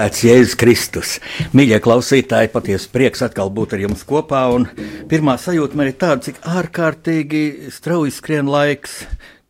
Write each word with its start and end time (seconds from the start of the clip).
Slavēts 0.00 0.22
Jēzus 0.24 0.56
Kristus. 0.56 1.08
Mīļie 1.52 1.76
klausītāji, 1.84 2.48
patiesi 2.54 2.88
prieks 2.88 3.20
atkal 3.20 3.50
būt 3.52 3.74
ar 3.76 3.82
jums 3.82 4.00
kopā. 4.08 4.46
Pirmā 5.10 5.34
sajūta 5.36 5.76
man 5.76 5.90
ir 5.90 5.96
tāda, 6.00 6.22
cik 6.24 6.38
ārkārtīgi 6.40 7.68
strauji 7.68 8.14
skrien 8.16 8.48
laiks. 8.48 9.02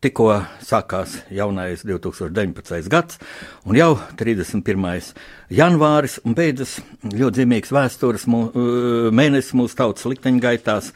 Tikko 0.03 0.41
sākās 0.65 1.21
jaunais 1.31 1.85
2019. 1.85 2.89
gads, 2.91 3.19
un 3.63 3.77
jau 3.77 3.93
31. 4.19 5.13
janvāris, 5.53 6.17
beidzas 6.25 6.79
ļoti 7.05 7.43
zīmīgs 7.43 7.71
vēstures 7.71 8.25
mū, 8.27 8.41
mēnesis 9.13 9.53
mūsu 9.55 9.77
tautas 9.77 10.09
likteņgaitās, 10.09 10.89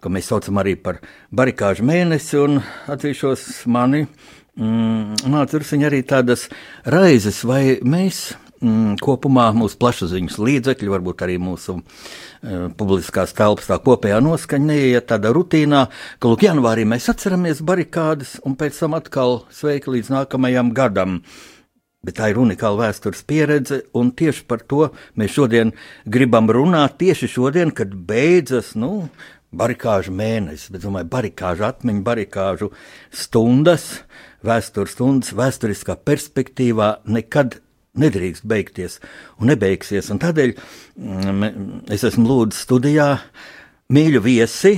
ko 0.00 0.14
mēs 0.14 0.30
saucam 0.30 0.62
arī 0.62 0.78
par 0.80 1.02
barikāžu 1.34 1.84
mēnesi, 1.84 2.40
un 2.40 2.62
atzīšos 2.94 3.66
mani. 3.66 4.06
Mm, 4.54 5.18
Nāca 5.34 5.58
arī, 5.58 5.82
arī 5.90 6.00
tādas 6.06 6.46
raizes, 6.86 7.42
vai 7.42 7.80
mēs 7.82 8.30
mm, 8.64 8.98
kopumā 9.04 9.50
mūsu 9.56 9.78
plašsaziņas 9.80 10.40
līdzekļi, 10.40 10.92
varbūt 10.94 11.24
arī 11.26 11.38
mūsu 11.42 11.78
uh, 11.78 12.66
publiskās 12.78 13.36
telpas 13.36 13.68
tā 13.70 13.78
kopējā 13.84 14.20
noskaņa 14.24 14.70
neiet 14.70 15.08
tādā 15.12 15.34
rutīnā, 15.36 15.86
ka, 16.18 16.30
lūk, 16.30 16.46
janvārī 16.48 16.86
mēs 16.88 17.10
atceramies 17.12 17.62
barikādas 17.66 18.38
un 18.44 18.56
pēc 18.60 18.80
tam 18.80 18.96
atkal 18.98 19.42
sveiki 19.54 19.98
līdz 19.98 20.14
nākamajam 20.18 20.72
gadam. 20.76 21.20
Bet 22.04 22.18
tā 22.18 22.28
ir 22.32 22.40
unikāla 22.40 22.82
vēstures 22.82 23.22
pieredze, 23.24 23.78
un 23.96 24.10
tieši 24.12 24.42
par 24.48 24.60
to 24.68 24.90
mēs 25.16 25.32
šodien 25.38 25.70
gribam 26.04 26.50
runāt. 26.52 26.98
Tieši 27.00 27.30
šodien, 27.32 27.72
kad 27.72 27.94
beidzas 27.96 28.74
nu, 28.76 29.06
barikāžu 29.56 30.12
mēnesis, 30.12 30.68
bet 30.74 30.84
domāju, 30.84 31.08
barikāžu 31.14 31.64
atmiņu, 31.68 32.04
barikāžu 32.04 32.70
stundas, 33.14 33.86
vēstures 34.44 34.92
stundas, 34.96 35.32
vēsturiskā 35.36 35.96
perspektīvā 36.04 36.90
nekad 37.08 37.62
nedrīkst 38.00 38.46
beigties 38.48 38.98
un 39.38 39.50
nebeigsies. 39.52 40.10
Un 40.12 40.20
tādēļ 40.22 40.54
mm, 40.54 41.86
es 41.94 42.04
esmu 42.06 42.26
lūdzis 42.28 42.64
studijā 42.66 43.08
mīļu 43.94 44.22
viesi. 44.24 44.76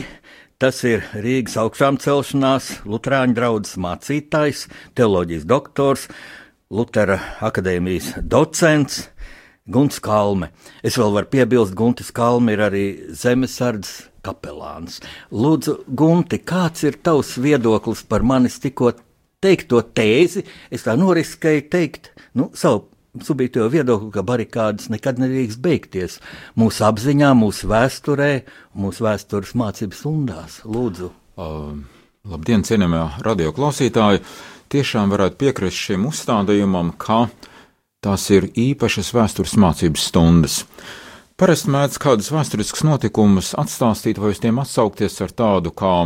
Tas 0.57 0.79
ir 0.89 1.05
Rīgas 1.13 1.59
augšām 1.61 1.99
celšanās, 2.01 2.71
Lutāņu 2.89 3.37
draugs 3.37 3.75
mācītājs, 3.77 4.65
teoloģijas 4.97 5.45
doktors, 5.45 6.07
Lutera 6.73 7.19
akadēmijas 7.45 8.15
docents 8.25 9.05
Gunts 9.69 10.01
Kalme. 10.01 10.49
Es 10.87 10.97
vēl 10.97 11.13
varu 11.13 11.29
piebilst, 11.31 11.75
Guntis 11.77 12.13
Kalme 12.15 12.55
ir 12.55 12.63
arī 12.65 12.85
zemesardzes 13.13 14.07
kapelāns. 14.25 15.01
Lūdzu, 15.35 15.81
Gunti, 15.99 16.41
kāds 16.41 16.87
ir 16.87 17.01
tavs 17.05 17.35
viedoklis 17.43 18.05
par 18.09 18.25
manis 18.27 18.61
tikko 18.63 18.95
teikto 19.45 19.83
tēzi? 19.93 20.47
Es 20.71 20.87
tā 20.87 20.97
noriskēju 20.99 21.67
teikt 21.71 22.13
nu, 22.39 22.49
savu 22.55 22.87
subjektīvo 23.25 23.69
viedokli, 23.73 24.11
ka 24.15 24.25
barikādas 24.27 24.91
nekad 24.93 25.21
nedrīkst 25.23 25.61
beigties 25.63 26.19
mūsu 26.59 26.85
apziņā, 26.89 27.33
mūsu 27.39 27.71
vēsturē, 27.71 28.31
mūsu 28.77 29.07
vēstures 29.07 29.55
mācības 29.57 30.03
stundās. 30.03 30.61
Lūdzu! 30.67 31.11
Uh, 31.41 31.73
labdien, 32.29 32.67
cienījamie 32.67 33.07
radioklausītāji! 33.27 34.23
Tiešām 34.73 35.13
varētu 35.15 35.39
piekrist 35.39 35.79
šim 35.79 36.09
uzstādījumam, 36.09 36.91
ka 36.99 37.29
tās 38.03 38.25
ir 38.35 38.49
īpašas 38.51 39.13
vēstures 39.15 39.55
mācības 39.63 40.09
stundas. 40.11 40.63
Parasti 41.39 41.71
mēdz 41.71 42.01
kādus 42.03 42.33
vēsturiskus 42.33 42.83
notikumus 42.89 43.53
atstāstīt 43.61 44.19
vai 44.19 44.33
uz 44.33 44.41
tiem 44.43 44.59
atsaukties 44.59 45.21
ar 45.23 45.35
tādu 45.37 45.71
kā 45.77 45.99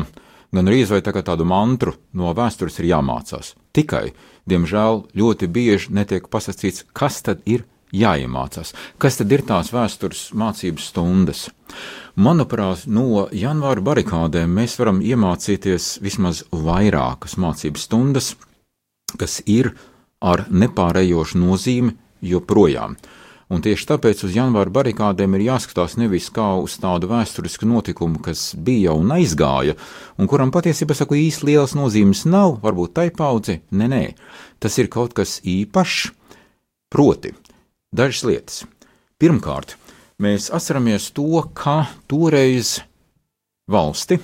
gan 0.50 0.70
arī 0.70 0.82
vai 0.90 1.00
tā 1.04 1.14
tādu 1.22 1.46
mantru 1.46 1.94
no 2.18 2.32
vēstures 2.34 2.80
ir 2.80 2.90
jāmācās. 2.90 3.54
Tikai 3.72 4.10
diemžēl, 4.50 5.04
ļoti 5.16 5.48
bieži 5.50 5.94
netiek 5.96 6.26
pasakīts, 6.30 6.86
kas 6.96 7.22
tad 7.26 7.44
ir 7.46 7.64
jāiemācās, 7.94 8.74
kas 9.02 9.18
tad 9.18 9.32
ir 9.34 9.42
tās 9.46 9.72
vēstures 9.74 10.28
mācības 10.38 10.90
stundas. 10.92 11.46
Manuprāt, 12.20 12.86
no 12.86 13.26
janvāra 13.34 13.82
barikādēm 13.86 14.52
mēs 14.60 14.76
varam 14.80 15.00
iemācīties 15.02 15.96
vismaz 16.04 16.44
vairākas 16.50 17.36
mācības 17.40 17.86
stundas, 17.88 18.34
kas 19.18 19.40
ir 19.46 19.72
ar 20.20 20.44
nepārējošu 20.50 21.40
nozīmi 21.40 21.96
joprojām. 22.20 22.96
Un 23.50 23.64
tieši 23.64 23.88
tāpēc 23.88 24.20
uz 24.28 24.34
janvāra 24.36 24.70
barikādēm 24.70 25.34
ir 25.34 25.48
jāskatās 25.48 25.96
nevis 25.98 26.28
kā 26.30 26.52
uz 26.62 26.76
tādu 26.78 27.08
vēsturisku 27.10 27.66
notikumu, 27.66 28.20
kas 28.22 28.52
bija 28.54 28.94
un 28.94 29.10
aizgāja, 29.16 29.74
un 30.22 30.30
kuram 30.30 30.52
patiesībā 30.54 30.94
saku 30.94 31.18
īsti 31.18 31.48
liels 31.48 31.74
nozīmes 31.74 32.22
nav, 32.30 32.60
varbūt 32.62 32.94
tai 33.00 33.08
paudze, 33.10 33.58
nē, 33.74 33.88
nē, 33.90 34.04
tas 34.62 34.78
ir 34.78 34.90
kaut 34.92 35.16
kas 35.18 35.40
īpašs, 35.42 36.12
proti, 36.94 37.34
dažas 37.90 38.22
lietas. 38.30 38.60
Pirmkārt, 39.18 39.74
mēs 40.22 40.46
atceramies 40.54 41.10
to, 41.16 41.42
ka 41.50 41.88
toreiz 42.06 42.78
valsti, 43.70 44.20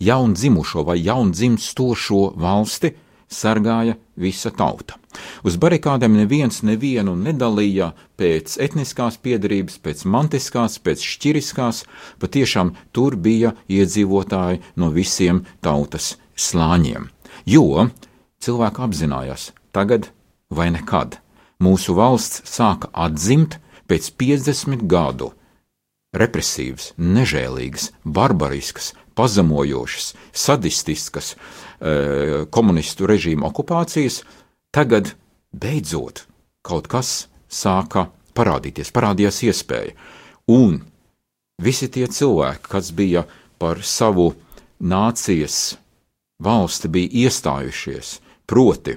jaundzimušo 0.00 0.86
vai 0.88 1.02
jaundzimstošo 1.04 2.24
valsti, 2.40 2.94
sargāja 3.28 4.00
visa 4.16 4.56
tauta. 4.56 4.99
Uz 5.42 5.56
barikādēm 5.58 6.14
neviens 6.20 6.60
nevienu 6.66 7.16
nedalīja 7.18 7.90
pēc 8.20 8.56
etniskās 8.62 9.18
piedarības, 9.22 9.80
pēc 9.82 10.04
mantiskās, 10.06 10.78
pēc 10.78 11.02
šķiriskās, 11.14 11.82
patiešām 12.22 12.74
tur 12.94 13.16
bija 13.16 13.54
iedzīvotāji 13.68 14.62
no 14.78 14.90
visiem 14.94 15.42
tautas 15.64 16.14
slāņiem. 16.36 17.08
Jo 17.46 17.88
cilvēki 18.44 18.86
apzinājās, 18.86 19.50
tagad 19.74 20.10
vai 20.50 20.70
nekad 20.76 21.18
mūsu 21.62 21.96
valsts 21.98 22.44
sāka 22.48 22.92
atzimt 22.94 23.58
pēc 23.90 24.12
50 24.20 24.86
gadu 24.90 25.32
represīvas, 26.14 26.92
nežēlīgas, 26.98 27.90
barbariskas, 28.04 28.94
pazemojošas, 29.18 30.14
sadistiskas, 30.34 31.34
Eh, 31.80 32.44
komunistu 32.52 33.06
režīma 33.08 33.46
okupācijas, 33.48 34.18
tagad 34.70 35.14
beidzot 35.52 36.24
kaut 36.62 36.88
kas 36.90 37.28
sāka 37.50 38.08
parādīties, 38.36 38.92
parādījās 38.94 39.42
iespēja. 39.48 39.94
Un 40.50 40.80
visi 41.62 41.90
tie 41.92 42.06
cilvēki, 42.06 42.70
kas 42.70 42.90
bija 42.94 43.26
par 43.60 43.82
savu 43.82 44.32
nācijas 44.80 45.76
valsti, 46.40 46.88
bija 46.88 47.26
iestājušies, 47.26 48.18
proti, 48.46 48.96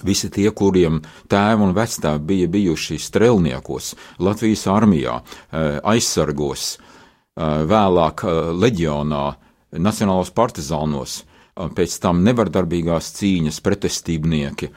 Visi 0.00 0.30
tie, 0.32 0.46
kuriem 0.56 1.02
tēvi 1.28 1.66
un 1.66 1.74
vectēvi 1.76 2.24
bija 2.24 2.48
bijuši 2.48 2.96
strelniekos, 2.96 3.92
Latvijas 4.24 4.64
armijā, 4.72 5.18
eh, 5.52 5.80
aizsargos, 5.84 6.78
eh, 6.78 7.42
vēlāk 7.68 8.24
leģionā, 8.56 9.36
nacionālos 9.72 10.32
partizānos, 10.32 11.24
pēc 11.56 11.98
tam 12.02 12.22
nevardarbīgās 12.26 13.12
cīņas 13.18 13.60
pretestībnieki. 13.64 14.70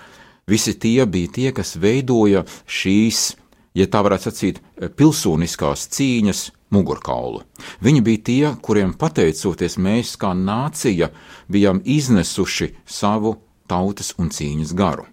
Visi 0.47 0.75
tie 0.77 1.05
bija 1.09 1.31
tie, 1.31 1.49
kas 1.55 1.75
veidoja 1.81 2.43
šīs, 2.69 3.31
ja 3.73 3.87
tā 3.89 4.03
varētu 4.05 4.29
sacīt, 4.29 4.61
pilsoniskās 4.97 5.87
cīņas 5.95 6.43
mugurkaulu. 6.75 7.41
Viņi 7.81 8.03
bija 8.05 8.23
tie, 8.29 8.43
kuriem 8.61 8.93
pateicoties 8.99 9.79
mēs 9.81 10.15
kā 10.21 10.33
nācija 10.37 11.09
bijām 11.51 11.81
iznesuši 11.81 12.73
savu 12.85 13.37
tautas 13.69 14.13
un 14.21 14.29
cīņas 14.29 14.75
garu. 14.77 15.07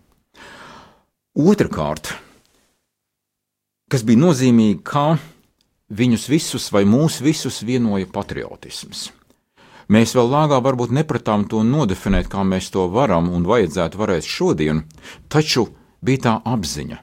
Otrakārt, 1.33 2.13
kas 3.89 4.05
bija 4.05 4.21
nozīmīgi, 4.21 4.83
ka 4.85 5.17
viņus 5.93 6.29
visus 6.29 6.69
vai 6.73 6.85
mūs 6.89 7.23
visus 7.25 7.63
vienoja 7.65 8.09
patriotisms. 8.13 9.11
Mēs 9.91 10.15
vēl 10.15 10.31
lāgā 10.31 10.61
varbūt 10.63 10.93
nepratām 10.95 11.47
to 11.51 11.63
nodefinēt, 11.67 12.29
kā 12.31 12.45
mēs 12.47 12.71
to 12.75 12.87
varam 12.93 13.31
un 13.33 13.47
vajadzētu 13.49 13.99
varēt 13.99 14.29
šodien, 14.29 14.85
taču 15.33 15.67
bija 16.05 16.23
tā 16.27 16.35
apziņa, 16.47 17.01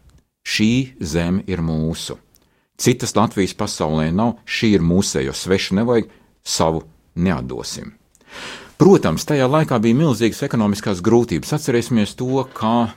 šī 0.48 0.72
zeme 1.00 1.44
ir 1.48 1.64
mūsu. 1.66 2.18
Citas 2.80 3.16
Latvijas 3.18 3.58
pasaulē 3.60 4.08
nav, 4.16 4.38
šī 4.48 4.78
ir 4.78 4.86
mūsējo 4.86 5.36
svešu 5.36 5.76
nevajag, 5.82 6.08
savu 6.44 6.86
neatdosim. 7.20 7.92
Protams, 8.80 9.26
tajā 9.28 9.50
laikā 9.52 9.82
bija 9.84 9.98
milzīgas 10.00 10.46
ekonomiskās 10.48 11.02
grūtības. 11.04 11.52
Atcerēsimies 11.58 12.16
to, 12.16 12.46
kā 12.56 12.94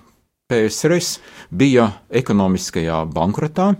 PSRS 0.46 1.16
bija 1.50 1.88
ekonomiskajā 2.14 3.00
bankrotā. 3.10 3.72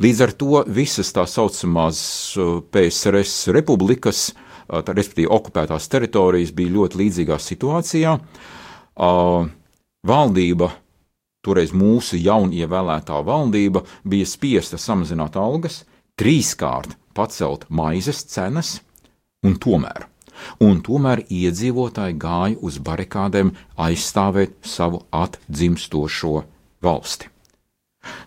Līdz 0.00 0.22
ar 0.24 0.32
to 0.40 0.62
visas 0.72 1.12
tā 1.12 1.26
saucamās 1.28 2.00
uh, 2.40 2.62
PSRS 2.72 3.50
republikas, 3.52 4.30
uh, 4.30 4.45
respektīvi 4.68 5.30
okupētās 5.30 5.88
teritorijas, 5.92 6.54
bija 6.56 6.74
ļoti 6.78 7.00
līdzīgā 7.02 7.38
situācijā. 7.42 8.16
Uh, 8.96 9.46
valdība 10.06 10.70
toreiz 11.46 11.72
mūsu 11.76 12.18
jaunievēlētā 12.18 13.20
valdība 13.26 13.84
bija 14.08 14.26
spiesta 14.26 14.80
samazināt 14.80 15.38
algas, 15.38 15.84
trīskārt 16.18 16.96
pacelt 17.16 17.66
maizes 17.68 18.24
cenas, 18.32 18.80
un 19.46 19.56
tomēr, 19.62 20.08
un 20.64 20.82
tomēr 20.84 21.22
iedzīvotāji 21.28 22.18
gāja 22.20 22.58
uz 22.66 22.80
barikādēm 22.82 23.54
aizstāvēt 23.86 24.58
savu 24.66 25.04
atdzimstošo 25.14 26.42
valsti. 26.84 27.30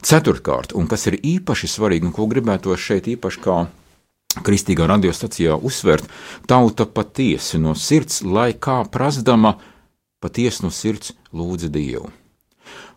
Ceturtkārt, 0.03 0.73
un 0.75 0.89
kas 0.91 1.05
ir 1.07 1.19
īpaši 1.23 1.69
svarīgi, 1.71 2.09
un 2.09 2.15
ko 2.15 2.25
gribētu 2.27 2.75
šeit 2.75 3.07
īpaši 3.07 3.43
kā 3.43 3.59
kristīgā 4.45 4.87
radiostacijā 4.89 5.57
uzsvērt, 5.57 6.07
tauta 6.47 6.85
patiesi 6.85 7.59
no 7.61 7.75
sirds, 7.75 8.21
lai 8.23 8.53
kā 8.53 8.83
prasdama, 8.91 9.57
patiesi 10.21 10.65
no 10.65 10.73
sirds 10.73 11.15
lūdza 11.33 11.71
Dievu 11.73 12.11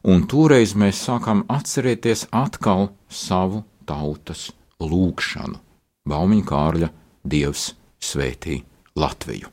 un 0.03 0.27
toreiz 0.27 0.75
mēs 0.79 1.03
sākām 1.07 1.45
atcerēties 1.51 2.27
atkal 2.35 2.91
savu 3.09 3.63
tautas 3.87 4.51
lūgšanu. 4.83 5.59
Baumiņa 6.09 6.47
Kārļa 6.49 6.91
Dievs 7.23 7.73
svētī 8.03 8.63
Latviju. 8.99 9.51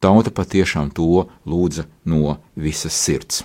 Tauta 0.00 0.30
patiešām 0.30 0.92
to 0.92 1.24
lūdza 1.48 1.86
no 2.04 2.36
visas 2.54 2.96
sirds. 2.96 3.44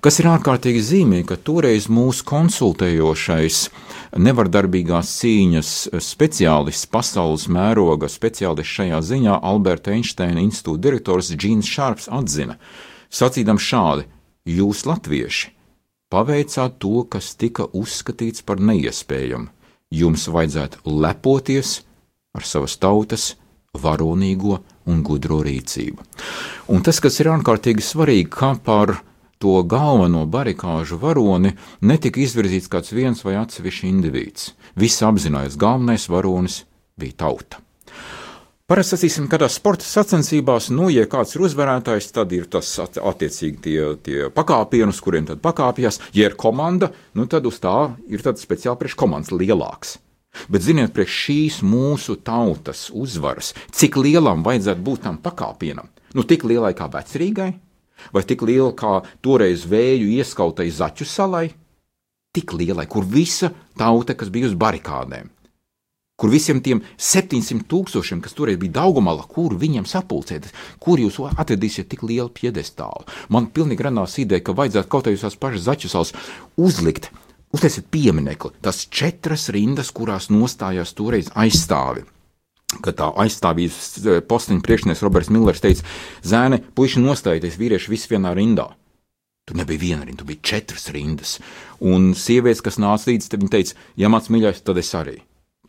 Kas 0.00 0.16
ir 0.22 0.30
ārkārtīgi 0.30 0.80
zīmīgi, 0.80 1.26
ka 1.28 1.36
toreiz 1.36 1.90
mūsu 1.92 2.24
konsultējošais 2.28 3.58
nevardarbīgās 4.16 5.10
cīņas 5.20 5.72
speciālists, 6.04 6.88
pasaules 6.90 7.44
mēroga 7.52 8.08
speciālists 8.08 8.78
šajā 8.80 9.00
ziņā, 9.10 9.36
Alberta 9.44 9.92
Einsteina 9.92 10.40
institūta 10.40 10.86
direktors 10.88 11.32
Džīns 11.34 11.68
Šārps 11.68 12.08
atzina, 12.08 12.56
sacīdam 13.12 13.60
šādi: 13.60 14.08
Jūs, 14.48 14.86
latvieši, 14.88 15.52
paveicāt 16.10 16.80
to, 16.80 17.04
kas 17.04 17.34
tika 17.36 17.68
uzskatīts 17.76 18.42
par 18.46 18.62
neiespējamu. 18.64 19.50
Jums 19.90 20.28
vajadzētu 20.30 20.84
lepoties 20.86 21.80
ar 22.36 22.46
savas 22.46 22.76
tautas 22.78 23.34
varonīgo 23.74 24.60
un 24.90 25.02
gudro 25.06 25.40
rīcību. 25.46 26.02
Un 26.70 26.82
tas, 26.86 26.98
kas 27.02 27.20
ir 27.22 27.30
ārkārtīgi 27.34 27.84
svarīgi, 27.84 28.30
kā 28.32 28.54
par 28.64 28.96
to 29.40 29.62
galveno 29.64 30.26
barikāžu 30.28 30.98
varoni 31.00 31.54
netika 31.80 32.20
izvirzīts 32.20 32.68
kāds 32.68 32.92
viens 32.92 33.24
vai 33.24 33.38
atsevišķs 33.40 33.88
indivīds. 33.88 34.52
Visi 34.76 35.04
apzinājās, 35.06 35.56
galvenais 35.60 36.04
varonis 36.12 36.62
bija 37.00 37.16
tauta. 37.24 37.62
Parasti 38.70 38.94
sacīsim, 38.94 39.24
ka 39.26 39.40
tās 39.42 39.56
sporta 39.58 39.82
sacensībās, 39.82 40.68
nu, 40.70 40.90
ja 40.94 41.02
kāds 41.10 41.34
ir 41.34 41.42
uzvarētājs, 41.48 42.12
tad 42.14 42.30
ir 42.36 42.44
tas 42.52 42.68
attiecīgi 42.84 43.56
tie, 43.64 43.78
tie 43.98 44.28
pakāpieni, 44.30 44.92
uz 44.92 45.00
kuriem 45.02 45.26
tad 45.26 45.40
pakāpjas. 45.42 45.98
Ja 46.14 46.28
ir 46.28 46.36
komanda, 46.38 46.92
nu, 47.18 47.26
tad 47.26 47.48
uz 47.50 47.58
tā 47.64 47.96
ir 48.06 48.22
speciāli 48.22 48.78
priekškomandas 48.84 49.34
lielāks. 49.34 49.96
Bet, 50.46 50.62
ziniet, 50.62 50.92
priekš 50.94 51.16
šīs 51.24 51.56
mūsu 51.66 52.20
tautas 52.22 52.84
uzvaras, 52.94 53.50
cik 53.74 53.98
lielam 53.98 54.44
vajadzētu 54.46 54.86
būt 54.86 55.02
tam 55.08 55.18
pakāpienam? 55.18 55.90
Nu, 56.14 56.22
tik 56.22 56.46
lielai 56.46 56.70
kā 56.78 56.86
vecrīgai, 56.92 57.50
vai 58.14 58.22
tik 58.26 58.44
liela 58.48 58.72
kā 58.76 59.00
toreiz 59.24 59.66
vēju 59.68 60.10
ieskautai 60.18 60.70
Zaķu 60.70 61.06
salai? 61.08 61.48
Tik 62.34 62.54
lielai, 62.54 62.86
kur 62.86 63.04
visa 63.06 63.50
tauta, 63.78 64.14
kas 64.14 64.30
bija 64.30 64.46
uz 64.46 64.54
barikādēm, 64.54 65.30
kur 66.20 66.30
visiem 66.30 66.60
tiem 66.62 66.82
700 66.94 67.64
tūkstošiem, 67.70 68.20
kas 68.22 68.36
toreiz 68.38 68.60
bija 68.60 68.76
Daugumala, 68.78 69.24
kur 69.26 69.56
viņiem 69.58 69.88
sapulcēties, 69.88 70.54
kur 70.78 71.02
jūs 71.02 71.18
atradīsiet 71.32 71.88
tik 71.90 72.04
lielu 72.06 72.28
piedestālu. 72.30 73.08
Man 73.34 73.50
pilnīgi 73.50 73.88
radās 73.88 74.14
ideja, 74.22 74.44
ka 74.46 74.54
vajadzētu 74.54 74.92
kaut 74.92 75.10
kādās 75.10 75.40
pašas 75.40 75.66
zaķusals 75.66 76.14
uzlikt, 76.60 77.10
uztaisīt 77.56 77.90
pieminekli, 77.90 78.54
tas 78.62 78.84
četras 78.86 79.48
rindas, 79.50 79.90
kurās 79.90 80.30
nostājās 80.30 80.94
toreiz 80.94 81.32
aizstāvi. 81.34 82.06
Kad 82.78 83.00
tā 83.00 83.08
aizstāvības 83.24 83.86
eh, 84.04 84.20
posteņa 84.22 84.62
priekšnieks 84.66 85.02
Roberts 85.02 85.32
Millers 85.34 85.62
teica, 85.62 85.86
zēne, 86.22 86.60
puiši 86.78 87.02
nostājieties, 87.02 87.58
vīrieši 87.58 87.90
visi 87.90 88.12
vienā 88.12 88.34
rindā. 88.36 88.68
Tur 89.48 89.58
nebija 89.58 89.82
viena 89.82 90.04
rinda, 90.06 90.20
tur 90.20 90.28
bija 90.28 90.44
četras 90.52 90.86
rindas. 90.94 91.38
Un 91.82 92.12
sievietes, 92.14 92.62
kas 92.62 92.78
nāca 92.78 93.10
līdzi, 93.10 93.32
tad 93.32 93.42
viņa 93.42 93.54
teica, 93.56 93.80
ja 93.98 94.10
mans 94.12 94.30
mīļākais, 94.30 94.62
tad 94.62 94.78
es 94.78 94.92
arī 94.94 95.16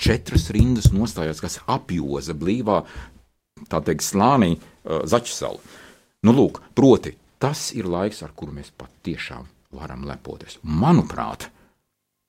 četras 0.01 0.50
rindas 0.53 0.92
nostājās, 0.94 1.42
kas 1.42 1.59
apjoza 1.69 2.36
blīvā, 2.38 2.81
tā 3.69 3.81
teikt, 3.86 4.06
slānī 4.06 4.56
uh, 4.57 5.01
Zaķisalu. 5.09 5.62
Nu, 6.25 6.36
lūk, 6.38 6.62
proti, 6.77 7.15
tas 7.42 7.69
ir 7.77 7.89
laiks, 7.89 8.21
ar 8.25 8.33
kuru 8.38 8.53
mēs 8.58 8.70
patiešām 8.77 9.48
varam 9.77 10.05
lepoties. 10.10 10.60
Manuprāt, 10.62 11.48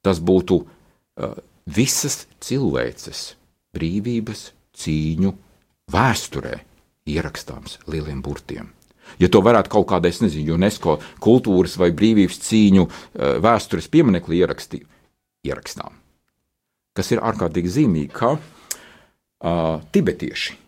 tas 0.05 0.21
būtu 0.25 0.61
uh, 0.63 1.37
visas 1.69 2.23
cilvēces 2.45 3.33
brīvības 3.77 4.51
cīņu 4.79 5.33
vēsturē 5.93 6.55
ierakstāms 7.13 7.81
lieliem 7.91 8.23
burtiem. 8.23 8.71
Ja 9.21 9.29
to 9.29 9.43
varētu 9.45 9.73
kaut 9.73 9.89
kādā, 9.91 10.09
es 10.09 10.23
nezinu, 10.23 10.55
UNESCO 10.57 11.01
kultūras 11.21 11.75
vai 11.81 11.91
brīvības 11.93 12.39
cīņu 12.47 12.87
uh, 12.87 12.95
vēstures 13.43 13.91
pieminekli 13.93 14.41
ierakstīt, 14.41 14.87
ierakstām 15.45 16.03
kas 16.97 17.13
ir 17.15 17.23
ārkārtīgi 17.25 17.73
zīmīgi, 17.79 18.11
ka 18.15 18.35
uh, 18.37 19.81
tibetieši 19.95 20.59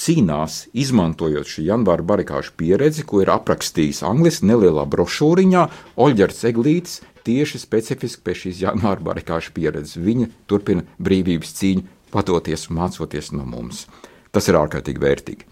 cīnās, 0.00 0.62
izmantojot 0.72 1.48
šī 1.50 1.66
janvāra 1.66 2.06
barikāžu 2.14 2.54
pieredzi, 2.56 3.04
ko 3.04 3.20
ir 3.20 3.32
aprakstījis 3.34 4.00
Anglis 4.08 4.40
nelielā 4.46 4.86
brošūriņā, 4.88 5.66
Oļģerts 6.00 6.46
Eglītis 6.48 7.00
tieši 7.26 7.60
specifiski 7.60 8.24
pie 8.24 8.36
šīs 8.44 8.62
janvāra 8.62 9.04
barikāžu 9.10 9.52
pieredzes. 9.58 9.98
Viņa 10.00 10.30
turpina 10.48 10.86
brīvības 10.96 11.52
cīņu, 11.58 11.84
padoties 12.12 12.68
un 12.70 12.80
mācoties 12.80 13.32
no 13.34 13.46
mums. 13.48 13.86
Tas 14.30 14.46
ir 14.50 14.58
ārkārtīgi 14.60 15.02
vērtīgi. 15.02 15.48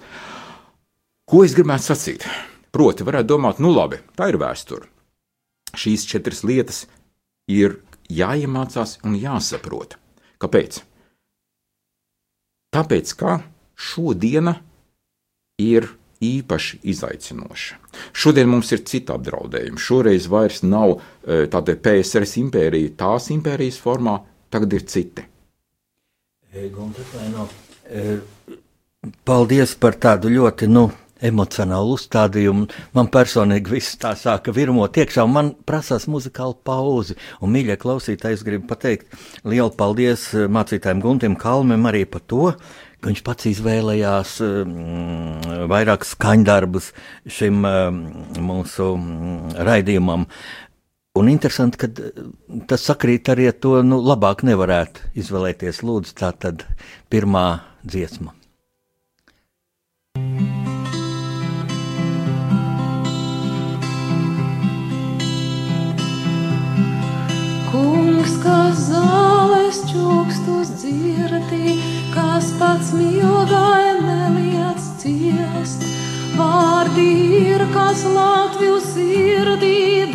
Ko 1.28 1.42
es 1.44 1.56
gribētu 1.56 1.90
sacīt? 1.90 2.28
Proti, 2.72 3.04
varētu 3.04 3.32
domāt, 3.32 3.60
nu 3.64 3.72
labi, 3.72 3.98
tā 4.16 4.30
ir 4.30 4.38
vēsture. 4.40 4.86
Šīs 5.76 6.06
četras 6.08 6.44
lietas 6.46 6.84
ir 7.50 7.80
jāiemācās 8.12 8.98
un 9.04 9.16
jāsaprot. 9.18 9.96
Kāpēc? 10.40 10.82
Tāpēc, 12.74 13.12
ka 13.18 13.38
šodiena 13.78 14.58
ir 15.58 15.88
īpaši 16.24 16.80
izaicinoša. 16.90 17.78
Šodien 18.12 18.50
mums 18.50 18.72
ir 18.74 18.82
cita 18.88 19.16
apdraudējuma. 19.18 19.80
Šoreiz 19.80 20.26
vairs 20.30 20.62
nav 20.66 20.96
e, 20.98 21.46
tāda 21.50 21.76
PSRS 21.78 22.38
impērija, 22.42 22.94
tās 22.98 23.30
impērijas 23.34 23.78
formā, 23.82 24.18
tagad 24.50 24.74
ir 24.74 24.86
citi. 24.90 25.24
E, 27.88 28.21
paldies 29.28 29.75
par 29.76 29.99
tādu 30.00 30.31
ļoti 30.33 30.69
nu, 30.71 30.87
emocionālu 31.25 31.97
uzstādījumu. 31.97 32.69
Man 32.97 33.11
personīgi 33.12 33.75
viss 33.75 33.99
tā 34.00 34.14
sāka 34.19 34.55
virmot 34.55 34.97
iekšā, 34.97 35.25
un 35.26 35.35
man 35.35 35.50
prasās 35.69 36.07
muzikāla 36.11 36.57
pauze. 36.64 37.19
Un, 37.43 37.52
mīļie 37.55 37.78
klausītāji, 37.83 38.38
es 38.38 38.45
gribu 38.47 38.69
pateikt 38.71 39.19
lielu 39.45 39.73
paldies 39.76 40.28
eh, 40.35 40.47
mācītājiem 40.49 41.02
Guntim 41.05 41.38
Kalmem 41.38 41.88
arī 41.90 42.05
par 42.09 42.23
to, 42.31 42.52
ka 42.99 43.11
viņš 43.11 43.25
pats 43.26 43.50
izvēlējās 43.50 44.38
mm, 44.45 45.67
vairāk 45.71 46.07
skaņdarbus 46.07 46.93
šim 47.31 47.61
mm, 47.61 48.40
mūsu 48.43 48.95
mm, 48.97 49.59
raidījumam. 49.69 50.26
Un 51.18 51.28
interesanti, 51.28 51.78
ka 51.82 51.88
eh, 51.90 52.26
tas 52.70 52.84
sakrīt 52.87 53.30
arī 53.32 53.48
ar 53.50 53.56
to, 53.58 53.78
nu, 53.82 53.98
labāk 54.06 54.44
nevarētu 54.46 55.10
izvēlēties. 55.18 55.82
Lūdzu, 55.82 56.14
tā 56.20 56.30
tad 56.44 56.62
pirmā 57.10 57.46
dziesma. 57.82 58.34
Kungs, 67.72 68.38
kas 68.44 68.87
zāles 68.92 69.82
čukstus 69.90 70.70
dzirdī, 70.78 71.78
kas 72.14 72.54
pats 72.62 72.94
milgai 72.94 73.98
neliec 74.06 74.87
ciest. 75.02 75.82
Vārdi 76.38 77.10
ir, 77.42 77.66
kas 77.75 78.06
Latviju 78.06 78.78
sirdī 78.84 80.07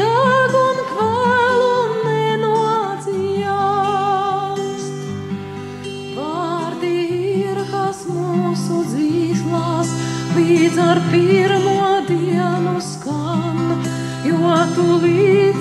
līdz 10.74 10.86
ar 10.90 11.00
pirmo 11.12 12.02
dienu 12.08 12.80
skan, 12.82 13.86
jo 14.26 14.58
tu 14.74 15.02
līdz. 15.06 15.53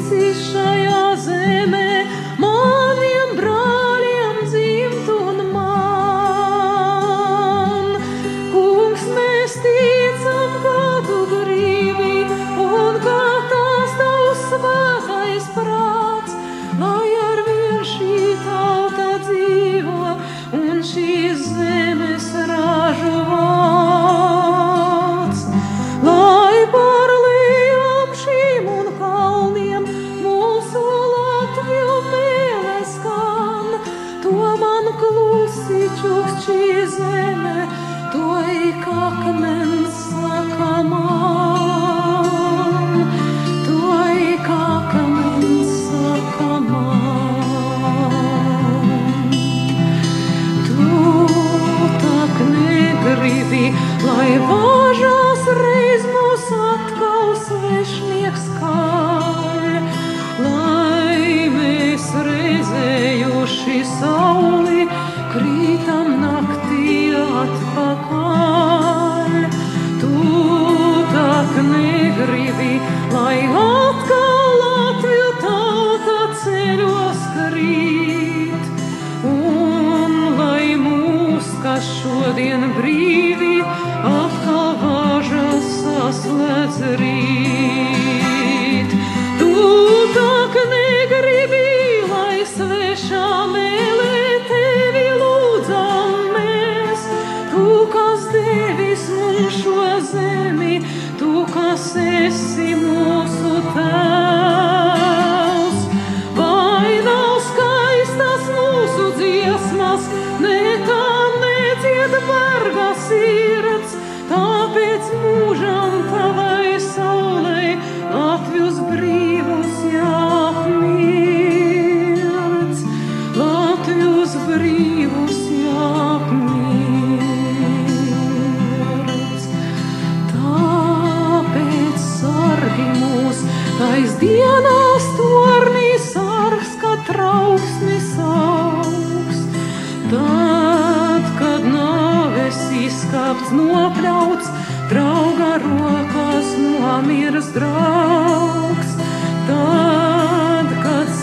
voice. 54.23 54.82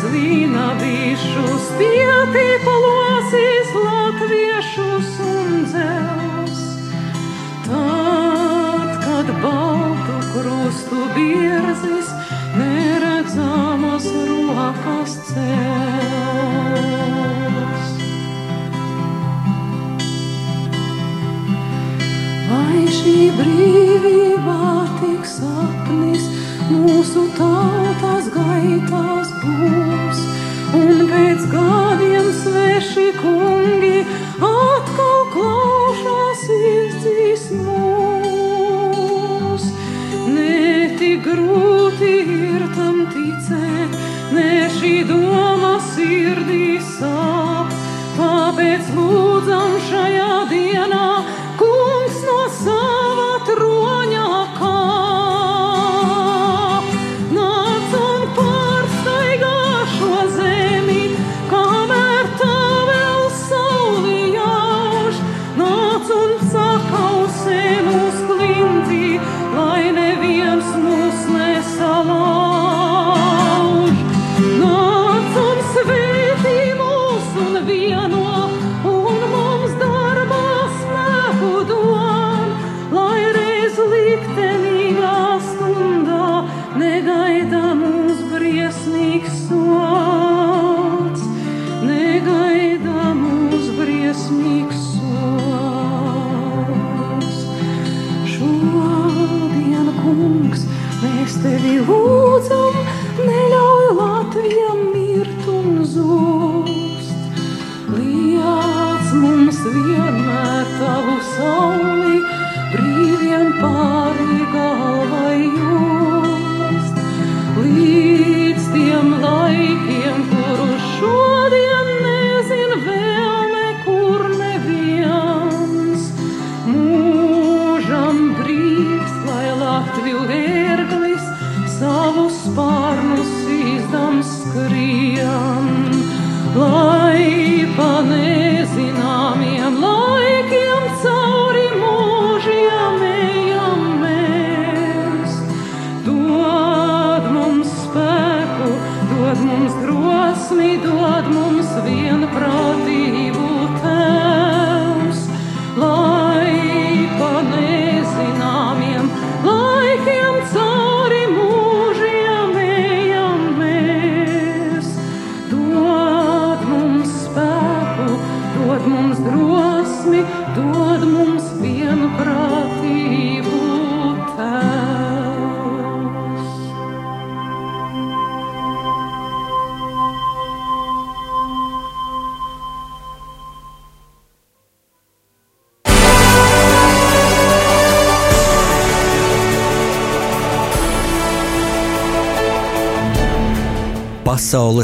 Slīna 0.09 0.71
bišus 0.79 1.65
pietī 1.77 2.45
palosīs 2.63 3.67
latviešus 3.77 5.09
un 5.21 5.51
dzels. 5.69 6.61
Tad, 7.67 8.89
kad 9.03 9.29
baltu 9.43 10.15
krustu 10.31 11.03
bierzis 11.13 12.09
neredzamos 12.57 14.07
rokas 14.31 15.13
cels. 15.29 16.25
Vai 22.49 22.81
šī 22.97 23.29
brīvība 23.37 24.57
tik 25.05 25.21
sapnis 25.37 26.25
mūsu 26.73 27.29
tautas 27.37 28.33
gaitā? 28.33 29.18
kungs, 29.57 30.19
un 30.77 31.05
pēc 31.09 31.45
gadiem 31.53 32.29
sveši 32.41 33.07
kungi 33.17 34.03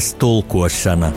Pasaules 0.06 0.20
tulkošana. 0.22 1.08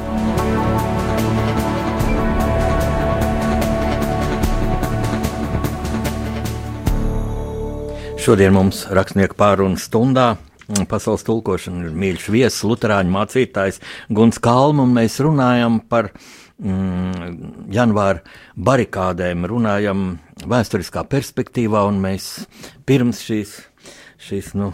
Šodien 8.16 8.54
mums 8.56 8.86
rakstnieku 8.88 9.36
pārunu 9.36 9.76
stundā 9.76 10.38
pasaules 10.88 11.26
tulkošana 11.28 11.84
ir 11.84 12.00
mīļš 12.00 12.30
viesis, 12.32 12.64
Lutāņu 12.64 13.12
mācītājs 13.12 13.82
Guns 14.08 14.40
Kalns, 14.40 14.80
un 14.80 14.96
mēs 14.96 15.20
runājam 15.20 15.82
par 15.84 16.08
mm, 16.56 17.68
janvāra 17.68 18.24
barikādēm, 18.56 19.44
runājam 19.52 20.10
vēsturiskā 20.48 21.04
perspektīvā, 21.12 21.84
un 21.92 22.00
mēs 22.08 22.48
pirms 22.88 23.20
šīs, 23.28 23.58
šīs 24.30 24.54
nu, 24.56 24.72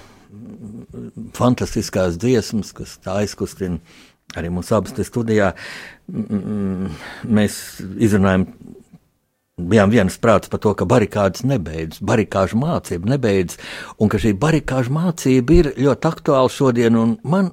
fantastiskās 1.34 2.18
dziesmas, 2.20 2.72
kas 2.76 2.98
tā 3.02 3.20
aizkustina 3.22 3.80
arī 4.38 4.50
mūsu 4.54 4.76
abas 4.78 4.96
studijā, 5.08 5.52
mēs 6.08 7.60
izrunājam. 8.08 8.48
Bijām 9.54 9.92
vienas 9.92 10.16
prātas 10.18 10.50
par 10.50 10.58
to, 10.64 10.72
ka 10.74 10.82
barikādas 10.90 11.44
nebeidzas, 11.46 12.00
barikāžu 12.02 12.58
mācība 12.58 13.12
nebeidzas, 13.12 13.60
un 14.02 14.10
ka 14.10 14.18
šī 14.18 14.32
barikāžu 14.42 14.90
mācība 14.96 15.54
ir 15.54 15.68
ļoti 15.78 16.08
aktuāla 16.10 16.50
šodien. 16.50 16.98
Man 17.22 17.52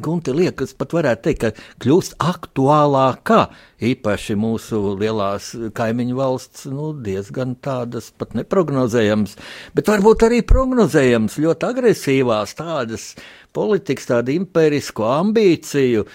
Gunte 0.00 0.32
liekas, 0.32 0.70
pat 0.72 0.94
varētu 0.96 1.20
teikt, 1.26 1.42
ka 1.42 1.82
kļūst 1.84 2.14
aktuālākā, 2.24 3.42
īpaši 3.84 4.36
mūsu 4.40 4.94
lielās 4.96 5.50
kaimiņu 5.76 6.16
valsts, 6.16 6.64
nu, 6.72 6.94
diezgan 6.96 7.52
tādas 7.60 8.08
pat 8.16 8.32
neprognozējamas, 8.38 9.36
bet 9.76 9.90
varbūt 9.92 10.24
arī 10.24 10.40
prognozējamas, 10.48 11.36
ļoti 11.44 11.68
agresīvās 11.68 12.56
tādas 12.56 13.10
politikas, 13.54 14.08
tādu 14.10 14.34
impērisku 14.36 15.06
ambīciju, 15.08 16.06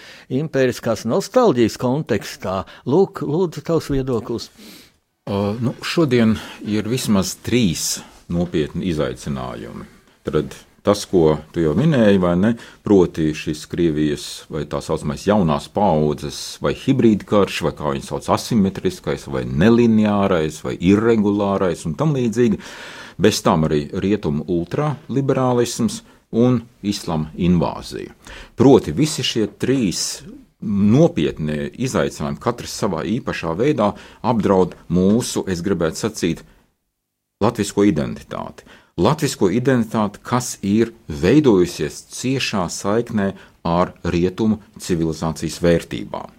impēriskās 0.41 1.05
nostalģijas 1.09 1.79
kontekstā. 1.81 2.59
Lūk, 2.89 3.23
lūdzu, 3.25 3.65
tavs 3.67 3.91
viedoklis. 3.93 4.51
Uh, 5.27 5.57
nu, 5.59 5.73
šodien 5.83 6.37
ir 6.63 6.87
vismaz 6.87 7.35
trīs 7.43 7.97
nopietni 8.31 8.87
izaicinājumi. 8.93 9.87
Tad 10.27 10.55
tas, 10.87 11.03
ko 11.09 11.37
tu 11.51 11.59
jau 11.59 11.73
minēji, 11.75 12.21
ne? 12.39 12.53
Proti, 12.85 13.33
šis 13.35 13.65
Krievijas 13.67 14.27
vai 14.51 14.63
tā 14.69 14.79
saucamais 14.83 15.25
jaunās 15.27 15.67
paudzes 15.73 16.39
vai 16.63 16.71
hibrīda 16.79 17.27
karš, 17.27 17.61
vai 17.65 17.73
kā 17.75 17.91
viņi 17.91 18.07
sauc, 18.07 18.29
asimetriskais, 18.37 19.27
vai 19.27 19.43
nelineārais, 19.47 20.61
vai 20.63 20.77
irregulārais 20.79 21.83
un 21.89 21.97
tam 21.99 22.15
līdzīgi. 22.15 22.61
Bez 23.19 23.41
tam 23.43 23.65
arī 23.67 23.87
rietumu 23.91 24.45
ultraliberālisms 24.47 26.03
un 26.31 26.61
islama 26.81 27.31
invāzija. 27.35 28.15
Proti, 28.59 28.91
visi 28.91 29.23
šie 29.23 29.47
trīs 29.59 30.23
nopietnie 30.61 31.69
izaicinājumi, 31.77 32.41
katrs 32.41 32.73
savā 32.81 33.03
īpašā 33.05 33.53
veidā 33.57 33.91
apdraud 34.25 34.73
mūsu, 34.89 35.45
es 35.47 35.61
gribētu 35.63 36.07
sacīt, 36.07 36.43
latvisko 37.43 37.85
identitāti 37.85 38.65
latvisko 38.97 39.49
identitāti, 39.53 40.21
kas 40.25 40.57
ir 40.65 40.91
veidojusies 41.07 42.01
ciešā 42.17 42.65
saiknē 42.73 43.31
ar 43.67 43.93
rietumu 44.03 44.59
civilizācijas 44.81 45.61
vērtībām. 45.61 46.33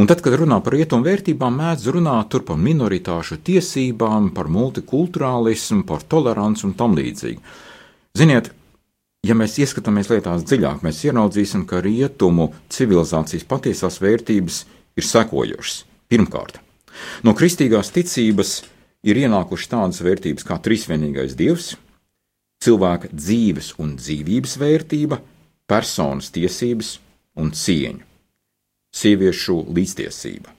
Un 0.00 0.08
tad, 0.08 0.22
kad 0.24 0.32
runā 0.40 0.62
par 0.64 0.72
rietumu 0.78 1.04
vērtībām, 1.04 1.58
mēdz 1.60 1.90
runāt 1.92 2.38
par 2.48 2.56
minoritāšu 2.56 3.36
tiesībām, 3.44 4.30
par 4.32 4.48
multikulturālismu, 4.48 5.84
par 5.84 6.06
toleranci 6.08 6.64
un 6.70 6.72
tam 6.78 6.96
līdzīgi. 6.96 7.42
Ziniet, 8.16 8.54
ja 9.26 9.36
mēs 9.38 9.58
ieskatāmies 9.62 10.10
lietās 10.12 10.44
dziļāk, 10.46 10.82
mēs 10.86 11.02
ieraudzīsim, 11.08 11.66
ka 11.68 11.82
rietumu 11.84 12.52
civilizācijas 12.72 13.46
patiesās 13.48 14.00
vērtības 14.02 14.62
ir 14.98 15.06
sekojošas. 15.06 15.84
Pirmkārt, 16.08 16.60
no 17.26 17.34
kristīgās 17.36 17.92
ticības 17.94 18.62
ir 19.04 19.20
ienākušas 19.24 19.72
tādas 19.74 20.02
vērtības 20.04 20.46
kā 20.48 20.58
trīsvienīgais 20.64 21.36
dievs, 21.38 21.74
cilvēka 22.64 23.10
dzīves 23.12 23.74
un 23.82 23.96
dzīvības 23.98 24.56
vērtība, 24.62 25.20
personas 25.68 26.32
tiesības 26.34 26.96
un 27.38 27.52
cieņa, 27.54 28.04
sieviešu 28.96 29.60
līdztiesība. 29.76 30.54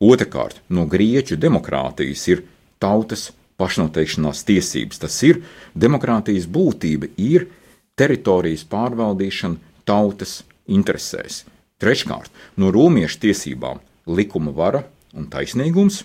Otrakārt, 0.00 0.60
no 0.72 0.86
grieķu 0.88 1.36
demokrātijas 1.40 2.22
ir 2.32 2.44
tautas 2.80 3.30
pašnoteikšanās 3.60 4.44
tiesības. 4.48 5.00
Tas 5.02 5.16
ir 5.26 5.42
demokrātijas 5.76 6.46
būtība, 6.48 7.10
ir 7.20 7.48
teritorijas 8.00 8.64
pārvaldīšana 8.70 9.84
tautas 9.88 10.40
interesēs. 10.70 11.44
Treškārt, 11.80 12.30
no 12.60 12.70
romiešu 12.72 13.20
tiesībām 13.26 13.80
likuma 14.10 14.52
vara 14.56 14.84
un 15.16 15.28
taisnīgums, 15.32 16.02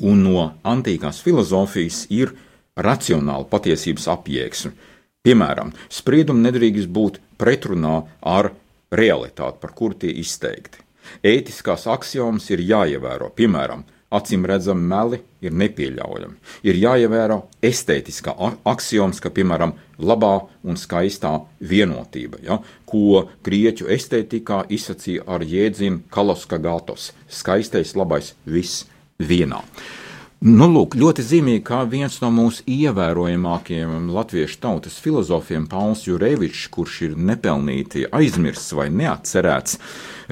un 0.00 0.22
no 0.24 0.46
antīkās 0.66 1.20
filozofijas 1.24 2.04
ir 2.14 2.34
racionāla 2.76 3.46
patiesības 3.50 4.08
apjēgsme. 4.14 4.72
Piemēram, 5.26 5.74
spriedumi 5.92 6.46
nedrīkst 6.46 6.88
būt 6.88 7.20
pretrunā 7.40 8.00
ar 8.24 8.52
realitāti, 8.90 9.60
par 9.60 9.74
kuru 9.76 9.98
tie 10.00 10.12
izteikti. 10.22 10.80
Ētiskās 11.26 11.86
axiomas 11.90 12.46
ir 12.52 12.62
jāievēro, 12.64 13.28
piemēram, 13.36 13.84
acīm 14.10 14.44
redzami 14.46 14.86
meli 14.90 15.20
ir 15.44 15.54
nepieļaujami. 15.54 16.36
Ir 16.66 16.80
jāievēro 16.82 17.44
estētiskā 17.64 18.34
axioms, 18.68 19.22
ka, 19.22 19.30
piemēram, 19.34 19.76
labā 19.98 20.34
un 20.66 20.78
skaistā 20.80 21.32
vienotība, 21.60 22.42
ja, 22.42 22.58
ko 22.90 23.28
grieķu 23.46 23.88
estētikā 23.94 24.64
izsacīja 24.72 25.26
ar 25.30 25.46
jēdzienu 25.46 26.04
kaloska 26.10 26.58
gatos- 26.58 27.12
skaistais, 27.40 27.96
labais, 27.96 28.34
viss 28.44 28.86
vienā. 29.18 29.62
Nu, 30.40 30.70
lūk, 30.72 30.94
ļoti 30.96 31.20
zīmīgi, 31.20 31.60
kā 31.68 31.82
viens 31.84 32.14
no 32.22 32.30
mūsu 32.32 32.62
ievērojamākajiem 32.64 34.06
latviešu 34.08 34.56
tautas 34.62 34.94
filozofiem, 34.96 35.66
Pauls 35.68 36.06
Jurevičs, 36.06 36.62
kurš 36.72 37.02
ir 37.02 37.16
nepelnīti 37.16 38.06
aizmirsts 38.08 38.72
vai 38.72 38.86
neatcerēts, 38.88 39.76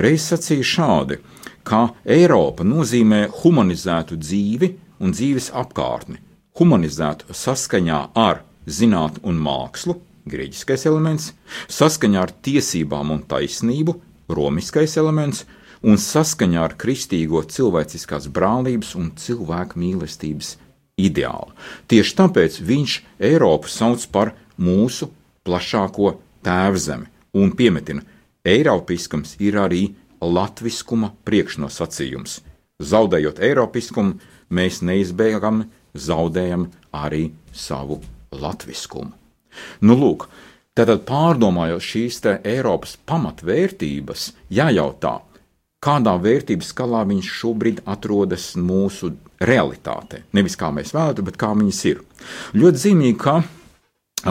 reiz 0.00 0.24
sacīja 0.30 0.64
šādi, 0.64 1.18
ka 1.68 1.88
Eiropa 2.08 2.64
nozīmē 2.64 3.26
humanizētu 3.42 4.16
dzīvi 4.16 4.72
un 5.04 5.12
dzīves 5.14 5.50
apkārtni, 5.56 6.18
humanizētu 6.58 7.34
saskaņā 7.36 8.00
ar 8.18 8.42
zinātni 8.66 9.22
un 9.28 9.38
mākslu, 9.42 9.98
grieķiskais 10.28 10.86
elements, 10.88 11.32
saskaņā 11.68 12.24
ar 12.24 12.32
tiesībām 12.44 13.12
un 13.14 13.22
taisnību, 13.28 13.94
romiskais 14.32 14.96
elements, 15.00 15.44
un 15.84 16.00
saskaņā 16.00 16.64
ar 16.64 16.74
kristīgo 16.80 17.44
cilvēciskās 17.46 18.26
brālības 18.34 18.94
un 18.98 19.12
cilvēku 19.20 19.78
mīlestības 19.78 20.56
ideālu. 20.98 21.54
Tieši 21.88 22.16
tāpēc 22.18 22.58
viņš 22.64 22.98
Eiropu 23.30 23.70
sauc 23.70 24.04
par 24.12 24.34
mūsu 24.58 25.12
plašāko 25.46 26.16
tēvzemi 26.44 27.08
un 27.38 27.54
piemetina, 27.54 28.02
Eiropiskums 28.48 29.36
ir 29.44 29.58
arī 29.60 29.82
latviskuma 30.20 31.12
priekšnosacījums. 31.28 32.40
Zaudējot 32.78 33.40
Eiropiskumu, 33.42 34.18
mēs 34.54 34.82
neizbēgami 34.86 35.66
zaudējam 35.98 36.68
arī 36.94 37.30
savu 37.52 38.00
latviskumu. 38.32 39.14
Nu, 39.82 39.96
lūk, 39.98 40.28
Tātad, 40.78 41.00
pārdomājot 41.08 41.82
šīs 41.82 42.20
Eiropas 42.46 42.92
pamatvērtības, 43.10 44.28
jājautā, 44.54 45.16
kādā 45.82 46.12
vērtības 46.22 46.68
skalā 46.70 47.00
viņš 47.08 47.30
šobrīd 47.40 47.80
atrodas 47.82 48.52
mūsu 48.54 49.10
realitātē. 49.42 50.22
Nevis 50.38 50.54
kā 50.60 50.70
mēs 50.70 50.94
vēlamies, 50.94 51.26
bet 51.26 51.40
kā 51.40 51.50
viņas 51.58 51.80
ir. 51.90 52.04
Ļoti 52.54 52.82
zīmīgi, 52.84 53.16
ka 53.18 53.40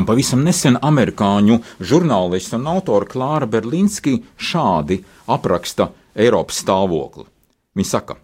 pavisam 0.07 0.43
nesen 0.43 0.75
amerikāņu 0.83 1.61
žurnālists 1.79 2.55
un 2.57 2.67
autors 2.67 3.07
Klāra 3.11 3.47
Berlīnski 3.47 4.17
šādi 4.35 4.99
apraksta 5.31 5.91
Eiropas 6.17 6.59
stāvokli. 6.63 7.27
Viņa 7.77 7.89
saka, 7.89 8.17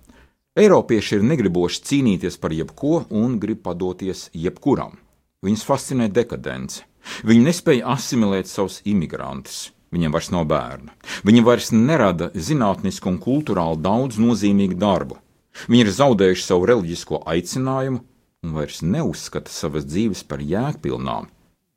Eiropieši 0.60 1.16
ir 1.18 1.24
negriboši 1.26 1.80
cīnīties 1.88 2.36
par 2.42 2.54
jebko 2.54 3.06
un 3.10 3.40
grib 3.42 3.64
padoties 3.66 4.28
jebkuram. 4.38 5.00
Viņus 5.42 5.64
fascinē 5.66 6.10
dekadence. 6.14 6.84
Viņi 7.26 7.48
nespēja 7.48 7.96
asimilēt 7.96 8.52
savus 8.52 8.82
imigrantus. 8.86 9.72
Viņam 9.94 10.14
vairs 10.14 10.30
nav 10.34 10.46
bērna. 10.50 10.94
Viņi 11.26 11.42
vairs 11.46 11.72
nerada 11.74 12.30
zinātnisku 12.34 13.10
un 13.10 13.18
kultūrāli 13.22 13.82
daudz 13.82 14.22
nozīmīgu 14.22 14.78
darbu. 14.78 15.18
Viņi 15.66 15.86
ir 15.86 15.92
zaudējuši 15.98 16.46
savu 16.46 16.70
reliģisko 16.70 17.24
aicinājumu 17.34 18.04
un 18.44 18.56
vairs 18.58 18.82
neuzskata 18.86 19.50
savas 19.50 19.86
dzīves 19.90 20.22
par 20.30 20.42
jēgpilnām. 20.44 21.33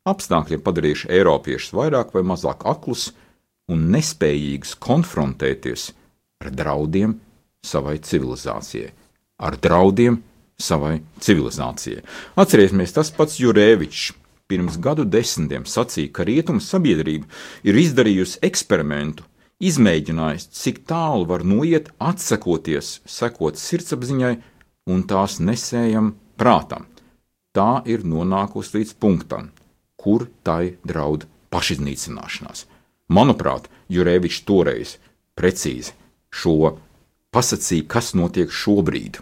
Apstākļi 0.07 0.61
padarījuši 0.62 1.11
Eiropiešus 1.19 1.75
vairāk 1.75 2.12
vai 2.14 2.23
mazāk 2.27 2.62
aklus 2.69 3.11
un 3.73 3.88
nespējīgus 3.90 4.77
konfrontēties 4.79 5.88
ar 6.45 6.53
draudiem 6.55 7.16
savai 7.66 7.97
civilizācijai, 7.99 8.92
ar 9.42 9.57
draudiem 9.59 10.21
savai 10.62 11.01
civilizācijai. 11.21 12.05
Atcerieties, 12.38 12.95
tas 12.95 13.11
pats 13.12 13.40
Jurēvičs 13.42 14.12
pirms 14.47 14.79
gadu 14.79 15.05
desmitiem 15.11 15.66
sacīja, 15.66 16.12
ka 16.14 16.27
rietumu 16.29 16.62
sabiedrība 16.62 17.27
ir 17.66 17.79
izdarījusi 17.83 18.38
eksperimentu, 18.47 19.27
izmēģinājis, 19.59 20.51
cik 20.55 20.85
tālu 20.88 21.27
var 21.29 21.42
noiet, 21.42 21.90
atsakoties, 21.99 23.01
sekot 23.09 23.59
sirdsapziņai 23.59 24.35
un 24.92 25.03
tās 25.11 25.40
nesējam 25.42 26.14
prātam. 26.38 26.87
Tā 27.57 27.83
ir 27.88 28.05
nonākusi 28.05 28.79
līdz 28.79 28.97
punktam, 29.01 29.49
kur 30.07 30.29
tai 30.47 30.77
draud 30.87 31.27
pašiznīcināšanās. 31.51 32.66
Manuprāt, 33.11 33.66
Jurēvičs 33.90 34.45
toreiz 34.47 34.97
precīzi 35.38 35.95
šo 36.31 36.77
pasakīja, 37.35 37.87
kas 37.90 38.14
notiek 38.19 38.53
šobrīd. 38.53 39.21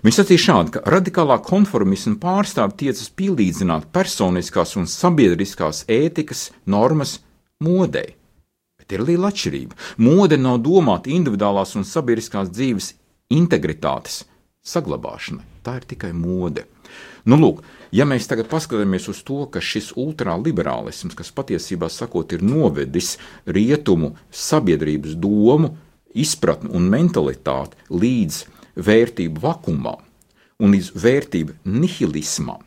Viņš 0.00 0.16
sacīja 0.16 0.42
šādi, 0.46 0.72
ka 0.74 0.82
radikālā 0.88 1.36
konformisma 1.44 2.16
pārstāvja 2.22 2.78
tiecas 2.84 3.10
pielīdzināt 3.20 3.90
personiskās 3.92 4.72
un 4.80 4.88
sabiedriskās 4.88 5.84
ētikas 5.92 6.48
normas 6.64 7.18
modei. 7.60 8.14
Bet 8.80 8.94
ir 8.96 9.04
liela 9.04 9.28
atšķirība. 9.28 9.76
Mode 10.00 10.40
nav 10.40 10.62
domāta 10.64 11.12
individuālās 11.12 11.76
un 11.76 11.84
sabiedriskās 11.84 12.48
dzīves 12.48 12.94
integritātes 13.36 14.22
saglabāšanai. 14.64 15.44
Tā 15.64 15.76
ir 15.82 15.88
tikai 15.92 16.14
mode. 16.16 16.64
Nu, 17.28 17.36
lūk, 17.40 17.60
ja 17.92 18.06
mēs 18.08 18.28
tagad 18.30 18.48
paskatāmies 18.50 19.08
uz 19.12 19.20
to, 19.26 19.44
ka 19.52 19.60
šis 19.60 19.92
ultraliberālisms, 20.00 21.16
kas 21.18 21.32
patiesībā 21.36 21.90
sakot, 21.92 22.32
ir 22.32 22.44
novedis 22.44 23.16
rietumu 23.46 24.14
sabiedrības 24.30 25.16
domu, 25.20 25.74
izpratni 26.14 26.72
un 26.74 26.88
mentalitāti 26.90 27.78
līdz 27.92 28.40
vērtību 28.80 29.42
vakumam 29.42 30.00
un 30.60 30.74
līdz 30.74 30.90
vērtību 31.00 31.60
nihilismam, 31.64 32.64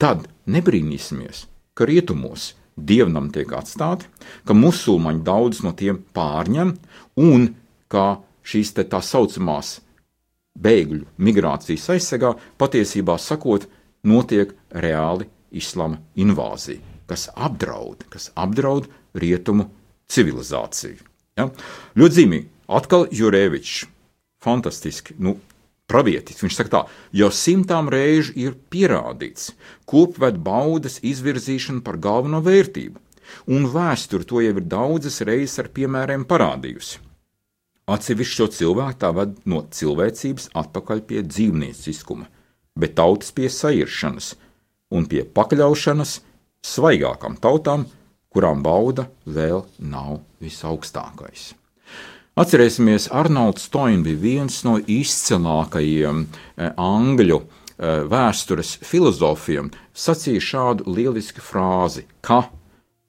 tad 0.00 0.26
nebrīnīsimies, 0.50 1.46
ka 1.74 1.86
rietumos 1.88 2.54
dievnam 2.76 3.30
tiek 3.32 3.52
atstāti, 3.56 4.08
ka 4.44 4.56
musulmaņi 4.56 5.24
daudz 5.24 5.62
no 5.64 5.72
tiem 5.76 6.00
pārņem 6.16 6.74
un 7.20 7.52
ka 7.92 8.20
šīs 8.46 8.72
tā 8.76 9.00
saucamās 9.04 9.78
bēgļu 10.60 11.06
migrācijas 11.18 11.88
aizsegā 11.94 12.34
patiesībā 12.60 13.16
sakot, 13.20 13.66
notiek 14.06 14.54
reāli 14.70 15.28
islama 15.50 16.00
invāzija, 16.14 16.80
kas 17.10 17.28
apdraud, 17.34 18.06
kas 18.12 18.30
apdraud 18.38 18.88
rietumu 19.18 19.68
civilizāciju. 20.10 21.02
Ja? 21.38 21.48
Ļoti 21.98 22.20
zīmīgi, 22.20 22.50
atkal 22.70 23.06
Jurēvičs, 23.14 23.86
fantastiski, 24.42 25.16
nu, 25.18 25.36
pravietis. 25.90 26.40
Viņš 26.42 26.56
saka, 26.56 26.70
tā, 26.72 26.80
jau 27.16 27.30
simtām 27.34 27.90
reižu 27.92 28.34
ir 28.38 28.56
pierādīts 28.72 29.52
kopved 29.90 30.40
baudas 30.44 31.00
izvirzīšana 31.06 31.84
par 31.86 31.98
galveno 32.02 32.42
vērtību, 32.46 32.98
un 33.54 33.68
vēsture 33.74 34.26
to 34.26 34.42
jau 34.44 34.56
ir 34.56 34.66
daudzas 34.66 35.20
reizes 35.26 35.58
ar 35.62 35.70
piemēriem 35.74 36.26
parādījusi. 36.30 37.00
Atsevišķi 37.90 38.36
šo 38.36 38.46
cilvēku 38.54 39.00
tā 39.02 39.10
ved 39.16 39.38
no 39.50 39.64
cilvēcības 39.74 40.52
atpakaļ 40.60 41.00
pie 41.08 41.24
dzīvnieciskuma, 41.26 42.28
bet 42.80 42.96
tautas 42.98 43.32
pie 43.36 43.50
sairšanas 43.52 44.34
un 44.90 45.06
pie 45.10 45.22
pakļaušanas 45.24 46.18
svaigākām 46.66 47.38
tautām, 47.40 47.86
kurām 48.30 48.62
bauda 48.62 49.08
vēl 49.26 49.64
nav 49.78 50.20
visaugstākais. 50.42 51.50
Atcerēsimies, 52.40 53.08
Arnolds 53.12 53.66
Stoins 53.66 54.04
bija 54.06 54.20
viens 54.22 54.60
no 54.64 54.76
izcilākajiem 54.78 56.22
eh, 56.24 56.70
angļu 56.78 57.40
eh, 57.42 58.04
vēstures 58.08 58.76
filozofiem. 58.86 59.72
Sacīja 59.92 60.44
šādu 60.46 60.94
lielisku 60.94 61.42
frāzi, 61.44 62.06
ka 62.22 62.44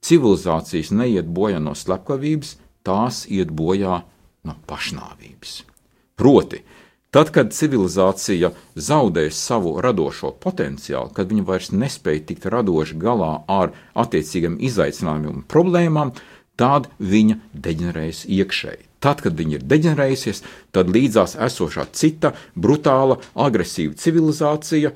civilizācijas 0.03 0.91
neiet 0.97 1.29
bojā 1.29 1.61
no 1.61 1.75
slepkavības, 1.77 2.57
tās 2.83 3.23
iet 3.29 3.53
bojā 3.53 4.01
no 4.49 4.57
pašnāvības. 4.67 5.61
Proti, 6.17 6.63
tad, 7.11 7.31
kad 7.35 7.53
civilizācija 7.55 8.51
zaudēs 8.75 9.39
savu 9.39 9.75
radošo 9.83 10.33
potenciālu, 10.43 11.11
kad 11.15 11.31
viņa 11.31 11.47
vairs 11.47 11.71
nespēja 11.75 12.25
tikt 12.31 12.47
radoši 12.51 12.99
galā 13.01 13.33
ar 13.51 13.75
attiecīgiem 13.99 14.57
izaicinājumiem 14.63 15.41
un 15.41 15.49
problēmām, 15.51 16.13
tad 16.59 16.89
viņa 16.99 17.37
deģenerējas 17.53 18.25
iekšēji. 18.31 18.87
Tad, 19.01 19.23
kad 19.25 19.33
viņa 19.33 19.57
ir 19.57 19.63
deģenerējusies, 19.65 20.43
tad 20.75 20.91
līdzās 20.93 21.33
esošā 21.41 21.87
cita 21.97 22.35
brutāla, 22.53 23.17
agresīva 23.33 23.97
civilizācija 23.97 24.91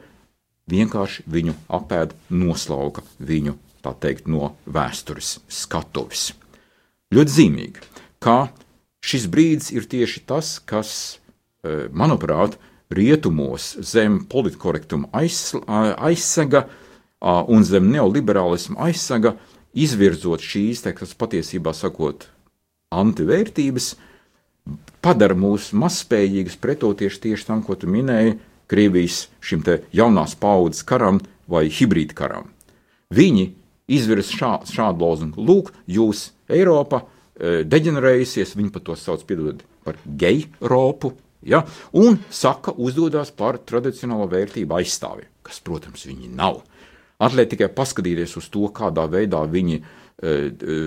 vienkārši 0.69 1.25
viņu 1.30 1.56
apēd, 1.73 2.13
noslauka 2.30 3.01
viņu, 3.17 3.56
tā 3.82 3.95
teikt, 4.01 4.30
no 4.30 4.54
vēstures 4.69 5.39
skatuves. 5.49 6.32
Ļoti 7.13 7.34
zīmīgi, 7.34 7.89
ka 8.21 8.51
šis 9.06 9.25
brīdis 9.32 9.73
ir 9.73 9.89
tieši 9.89 10.21
tas, 10.30 10.58
kas, 10.62 11.17
manuprāt, 11.95 12.60
rietumos 12.93 13.73
zem 13.82 14.19
politkorektuma 14.30 15.10
aizsega 15.15 16.65
un 17.21 17.65
zem 17.65 17.89
neoliberālisma 17.89 18.88
aizsega 18.88 19.36
izvirzot 19.75 20.43
šīs, 20.45 20.86
kas 20.95 21.15
patiesībā 21.17 21.73
sakot, 21.75 22.28
antivērtības 22.95 23.95
padara 25.04 25.38
mūs 25.38 25.71
mazspējīgus 25.78 26.58
pretoties 26.62 27.19
tieši 27.21 27.49
tam, 27.49 27.63
ko 27.65 27.78
tu 27.80 27.89
minēji, 27.91 28.38
Krievijas 28.65 29.28
šim 29.45 29.62
te 29.62 29.84
jaunās 29.93 30.34
paudzes 30.41 30.82
karam 30.89 31.19
vai 31.45 31.67
hibrīd 31.69 32.15
karam. 32.17 32.47
Viņi 33.13 33.51
izvirza 33.93 34.34
šā, 34.34 34.49
šādu 34.65 35.06
lozungu: 35.06 35.43
Lūk, 35.45 35.69
jūs, 35.86 36.32
Eiropa, 36.49 37.04
e, 37.38 37.60
deģenerējusies, 37.62 38.56
viņi 38.58 38.73
pat 38.73 38.88
to 38.88 38.95
sauc 38.97 39.21
piedod, 39.30 39.62
par 39.86 39.99
geju 40.06 40.49
ropu, 40.65 41.13
ja, 41.46 41.64
un 42.02 42.20
saka, 42.30 42.74
uzdodas 42.78 43.32
par 43.36 43.62
tradicionālo 43.64 44.28
vērtību 44.32 44.80
aizstāvi, 44.80 45.28
kas, 45.46 45.62
protams, 45.66 46.06
viņi 46.10 46.32
nav. 46.36 46.64
Atliek 47.24 47.54
tikai 47.54 47.70
paskatīties 47.72 48.36
uz 48.42 48.50
to, 48.52 48.68
kādā 48.76 49.06
veidā 49.08 49.46
viņi 49.48 49.78
e, 49.80 49.84
e, 50.28 50.80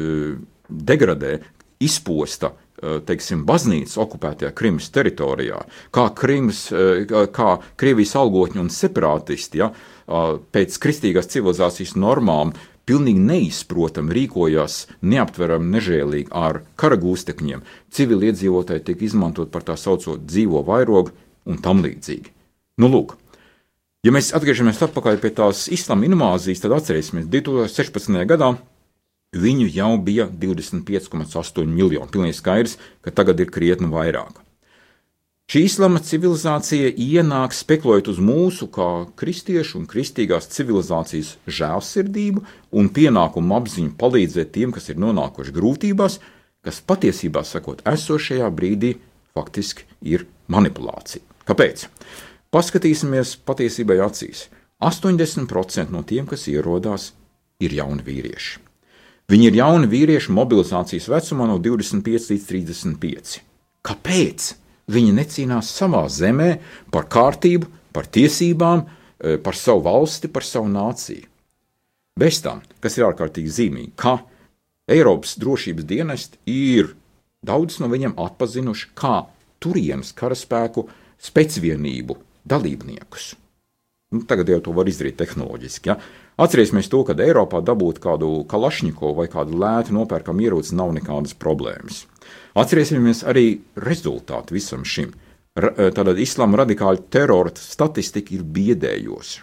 degradē 0.69 1.39
izposta 1.81 2.53
eh, 2.53 2.99
teiksim, 3.07 3.45
baznīcas 3.49 3.99
okupētajā 4.03 4.53
Krimas 4.57 4.91
teritorijā, 4.95 5.61
kā, 5.95 6.09
Krimas, 6.17 6.67
eh, 6.73 7.05
kā 7.35 7.51
Krievijas 7.79 8.17
algotņi 8.19 8.63
un 8.63 8.73
separātisti 8.73 9.63
ja, 9.63 9.73
pēc 10.09 10.79
kristīgās 10.81 11.29
civilizācijas 11.29 11.95
normām 12.01 12.55
pilnīgi 12.89 13.21
neizprotami 13.21 14.17
rīkojās 14.17 14.79
neaptverami 15.05 15.71
nežēlīgi 15.77 16.33
ar 16.33 16.63
karagūstekņiem, 16.81 17.63
civiliedzīvotāji 17.95 18.87
tiek 18.89 19.05
izmantot 19.11 19.53
par 19.53 19.67
tā 19.69 19.77
saucamo 19.77 20.17
dzīvo 20.25 20.65
vairogu 20.67 21.13
un 21.49 21.61
tam 21.63 21.85
līdzīgi. 21.85 22.33
Nu, 22.81 22.89
lūk, 22.89 23.15
ja 24.07 24.15
mēs 24.15 24.33
atgriežamies 24.37 24.81
atpakaļ 24.89 25.21
pie 25.21 25.35
tās 25.37 25.67
islāma 25.75 26.09
invāzijas, 26.09 26.65
tad 26.65 26.77
atcerēsimies, 26.81 27.29
2016. 27.31 28.25
gadā 28.29 28.55
Viņu 29.37 29.67
jau 29.69 29.91
bija 30.01 30.25
25,8 30.41 31.67
miljoni. 31.69 32.09
Pilnīgi 32.09 32.39
skaidrs, 32.39 32.79
ka 33.05 33.13
tagad 33.13 33.43
ir 33.43 33.51
krietni 33.53 33.91
vairāk. 33.93 34.39
Šī 35.49 35.63
islama 35.65 36.03
civilizācija 36.05 36.91
ienāk 37.01 37.55
spekulējot 37.57 38.11
uz 38.13 38.19
mūsu, 38.21 38.67
kā 38.69 39.07
kristiešu 39.17 39.79
un 39.79 39.87
kristīgās 39.89 40.51
civilizācijas 40.53 41.31
žēlsirdību 41.49 42.43
un 42.77 42.91
pienākumu 42.93 43.57
apziņu 43.57 43.95
palīdzēt 43.97 44.53
tiem, 44.53 44.75
kas 44.77 44.91
ir 44.93 45.01
nonākuši 45.01 45.55
grūtībās, 45.57 46.19
kas 46.61 46.83
patiesībā 46.85 47.47
sakot, 47.49 47.81
esošajā 47.89 48.51
brīdī 48.53 48.93
faktiski 49.33 49.89
ir 50.05 50.27
manipulācija. 50.53 51.25
Kāpēc? 51.49 51.87
Paskatīsimies 52.53 53.39
patiesībai 53.49 54.03
acīs. 54.05 54.51
80% 54.85 55.89
no 55.97 56.05
tiem, 56.05 56.29
kas 56.29 56.45
ierodās, 56.53 57.15
ir 57.65 57.81
jauni 57.81 58.05
vīrieši. 58.05 58.61
Viņi 59.33 59.49
ir 59.49 59.61
jauni 59.65 59.89
vīrieši 59.89 60.37
mobilizācijas 60.37 61.09
vecumā 61.09 61.49
no 61.49 61.57
25 61.57 62.35
līdz 62.37 62.49
35. 62.53 63.39
Kāpēc? 63.89 64.55
Viņi 64.89 65.17
necīnās 65.17 65.71
savā 65.75 66.07
zemē 66.09 66.59
par 66.93 67.09
kārtību, 67.13 67.69
par 67.93 68.07
tiesībām, 68.07 68.87
eh, 69.21 69.37
par 69.37 69.55
savu 69.55 69.83
valsti, 69.83 70.29
par 70.29 70.43
savu 70.43 70.69
nāciju. 70.69 71.27
Bez 72.19 72.41
tam, 72.43 72.63
kas 72.81 72.99
ir 72.99 73.05
ārkārtīgi 73.05 73.51
zīmīgi, 73.59 73.93
ka 73.97 74.19
Eiropas 74.89 75.37
drošības 75.39 75.85
dienesti 75.85 76.39
ir 76.47 76.95
daudz 77.45 77.79
no 77.79 77.89
viņiem 77.89 78.17
atpazinuši 78.17 78.89
kā 78.97 79.27
turienes 79.61 80.15
karaspēku 80.17 80.89
specvienību 81.21 82.17
dalībniekus. 82.49 83.35
Nu, 84.11 84.23
tagad 84.25 84.49
jau 84.49 84.61
to 84.65 84.73
var 84.73 84.89
izdarīt 84.89 85.19
tehnoloģiski. 85.21 85.91
Ja? 85.91 85.99
Atcerēsimies 86.41 86.89
to, 86.89 87.03
ka 87.05 87.17
Eiropā 87.19 87.61
dabūt 87.61 87.99
kādu 88.01 88.47
kalašņiko 88.49 89.13
vai 89.19 89.27
kādu 89.29 89.59
lētu 89.61 89.93
nopērkamu 89.97 90.47
ieroci 90.47 90.77
nav 90.79 90.95
nekādas 90.97 91.37
problēmas. 91.37 92.07
Atcerēsimies 92.59 93.23
arī 93.29 93.61
rezultātu 93.79 94.57
visam 94.57 94.83
šim. 94.83 95.13
Tātad 95.59 96.19
islāma 96.19 96.59
radikāļu 96.63 97.05
terora 97.11 97.51
statistika 97.55 98.35
ir 98.35 98.43
biedējoša. 98.43 99.43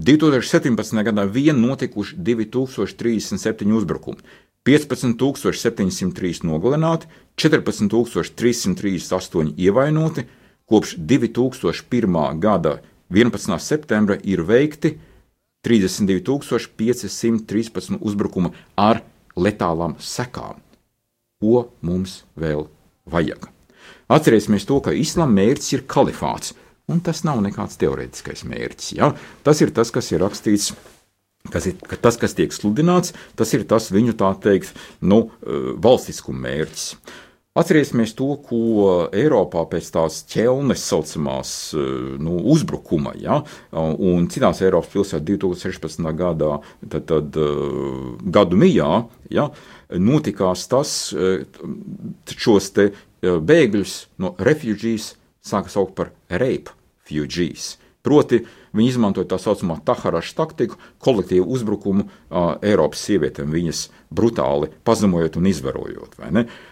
2017. 0.00 1.02
gadā 1.06 1.24
vien 1.28 1.60
notikuši 1.60 2.16
2037 2.16 3.72
uzbrukumi. 3.76 4.18
15703 4.66 6.44
nogalināti, 6.44 7.06
14338 7.40 9.54
ievainoti, 9.56 10.24
kopš 10.68 10.96
2001. 10.96 12.40
gada 12.40 12.80
11. 13.10 13.58
septembra 13.58 14.16
ir 14.22 14.42
veikti 14.46 14.98
32,513 15.66 17.98
uzbrukumi 18.00 18.50
ar 18.76 19.02
letālām 19.36 19.94
sekām. 19.98 20.69
Ko 21.40 21.70
mums 21.80 22.20
vēl 22.36 22.66
vajag? 23.08 23.46
Atcerēsimies 24.12 24.66
to, 24.68 24.80
ka 24.84 24.92
islāma 24.92 25.38
mērķis 25.38 25.72
ir 25.78 25.84
kalifāts, 25.88 26.52
un 26.90 27.00
tas 27.04 27.22
nav 27.24 27.40
nekāds 27.44 27.78
teorētiskais 27.80 28.44
mērķis. 28.44 28.90
Ja? 28.98 29.12
Tas 29.46 29.62
ir 29.64 29.72
tas, 29.72 29.92
kas 29.94 30.10
ir 30.12 30.20
rakstīts. 30.24 30.74
Kas 31.50 31.64
ir, 31.70 31.78
ka 31.88 31.96
tas, 31.96 32.18
kas 32.20 32.34
tiek 32.36 32.52
sludināts, 32.52 33.14
tas 33.38 33.48
ir 33.56 33.62
tas 33.64 33.86
viņu 33.88 34.12
tā 34.20 34.28
teikt, 34.44 34.74
nu, 35.00 35.30
eh, 35.40 35.70
valstiskuma 35.80 36.44
mērķis. 36.44 36.90
Atcerēsimies 37.60 38.14
to, 38.18 38.28
ko 38.46 38.60
Eiropā 39.12 39.66
pēc 39.70 39.90
tās 39.94 40.20
ķelnes 40.30 40.86
saucamās 40.92 41.52
eh, 41.76 41.92
nu, 42.22 42.38
uzbrukuma, 42.54 43.14
ja, 43.20 43.40
un 43.72 44.28
citās 44.32 44.62
Eiropas 44.64 44.92
pilsētās 44.94 45.26
2016. 45.28 46.10
gadā, 46.16 46.56
tad, 46.86 47.06
tad 47.10 47.38
eh, 47.38 47.62
gadu 48.38 48.60
mijā, 48.60 48.90
ja, 49.30 49.50
notikās 49.90 50.66
tas, 50.70 50.98
šos 52.30 52.68
te 52.76 52.90
bēgļus 53.20 53.96
no 54.22 54.36
refuģijas 54.38 55.14
sāka 55.44 55.72
saukt 55.72 55.96
par 55.98 56.14
rape 56.30 56.76
refugees. 57.10 57.78
Proti, 58.02 58.40
viņi 58.76 58.92
izmantoja 58.92 59.28
tā 59.32 59.38
saucamā 59.40 59.78
Taharaša 59.86 60.36
taktiku, 60.38 60.78
kolektīvu 61.02 61.46
uzbrukumu 61.56 62.06
uh, 62.06 62.56
Eiropas 62.62 63.02
sievietēm, 63.08 63.50
viņas 63.54 63.84
brutāli 64.14 64.70
pazemojot 64.86 65.38
un 65.40 65.50
izvarojot. 65.50 66.18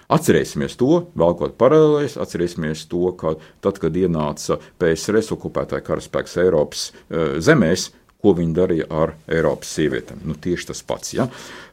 Atcerēsimies 0.09 0.79
to, 0.81 1.05
vēlkot 1.19 1.59
paralēlēs, 1.61 2.19
atcerēsimies 2.21 2.87
to, 2.91 3.13
ka 3.19 3.37
tad, 3.65 3.81
kad 3.83 3.97
ienāca 3.99 4.61
PSRS 4.81 5.35
okupētāja 5.37 5.87
karaspēks 5.87 6.39
Eiropas 6.45 6.91
uh, 6.91 7.39
zemēs, 7.43 7.91
ko 8.19 8.33
viņi 8.35 8.55
darīja 8.55 8.87
ar 8.91 9.15
Eiropas 9.31 9.71
sievietēm. 9.77 10.25
Nu, 10.27 10.35
tieši 10.35 10.73
tas 10.73 10.81
pats. 10.87 11.13
Ja? 11.15 11.29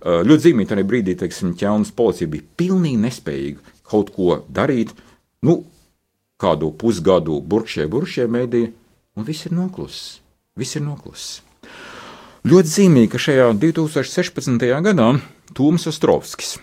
Ļoti 0.05 0.43
zīmīgi 0.43 0.69
tajā 0.69 0.85
brīdī, 0.85 1.15
teiksim, 1.17 1.55
ķelnas 1.57 1.93
policija 1.97 2.29
bija 2.29 2.45
pilnīgi 2.59 3.01
nespējīga 3.01 3.73
kaut 3.89 4.11
ko 4.13 4.43
darīt. 4.53 4.93
Nu, 5.45 5.63
kādu 6.41 6.71
pusgadu 6.77 7.39
burkšie, 7.41 7.87
burkšie 7.89 8.27
mēdī, 8.31 8.67
un 9.15 9.27
viss 9.27 9.47
ir 9.47 9.55
noklusis. 9.55 10.19
Viss 10.55 10.77
ir 10.77 10.83
noklusis. 10.85 11.41
Ļoti 12.45 12.69
zīmīgi, 12.69 13.09
ka 13.15 13.19
šajā 13.19 13.49
2016. 13.57 14.61
gadā 14.85 15.07
Tūms 15.57 15.87
Ostrovskis, 15.89 16.59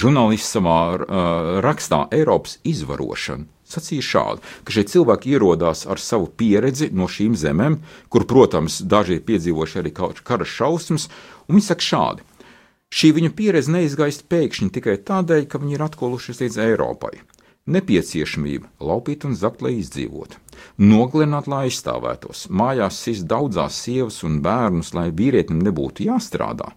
žurnālists 0.00 0.56
savā 0.56 0.78
rakstā 1.64 2.06
Eiropas 2.14 2.56
izvarošana, 2.64 3.44
sacīja 3.68 4.06
šādi, 4.08 4.42
ka 4.64 4.72
šie 4.72 4.86
cilvēki 4.94 5.36
ierodās 5.36 5.84
ar 5.90 6.00
savu 6.00 6.30
pieredzi 6.40 6.88
no 6.96 7.04
šīm 7.10 7.36
zemēm, 7.36 7.78
kur, 8.08 8.24
protams, 8.24 8.80
daži 8.80 9.18
ir 9.18 9.26
piedzīvojuši 9.28 9.80
arī 9.82 9.92
kara 9.96 10.48
šausmas, 10.48 11.08
un 11.46 11.58
viņi 11.58 11.68
saka 11.68 11.88
šādi. 11.90 12.26
Šī 12.96 13.12
viņu 13.16 13.34
pieredze 13.36 13.72
neizgaist 13.74 14.24
pēkšņi 14.30 14.72
tikai 14.72 14.96
tādēļ, 15.04 15.48
ka 15.50 15.60
viņi 15.60 15.76
ir 15.76 15.84
atkolušies 15.90 16.44
līdz 16.44 16.62
Eiropai 16.70 17.18
nepieciešamība 17.66 18.70
laupīt 18.80 19.26
un 19.26 19.34
zakt, 19.38 19.62
lai 19.64 19.76
izdzīvotu, 19.80 20.38
nogalināt, 20.78 21.48
lai 21.50 21.66
aizstāvētos, 21.66 22.46
mājās 22.48 23.00
sist 23.02 23.26
daudzās 23.30 23.78
sievas 23.82 24.22
un 24.26 24.40
bērnus, 24.44 24.94
lai 24.96 25.08
vīrietim 25.10 25.60
nebūtu 25.66 26.06
jāstrādā. 26.06 26.72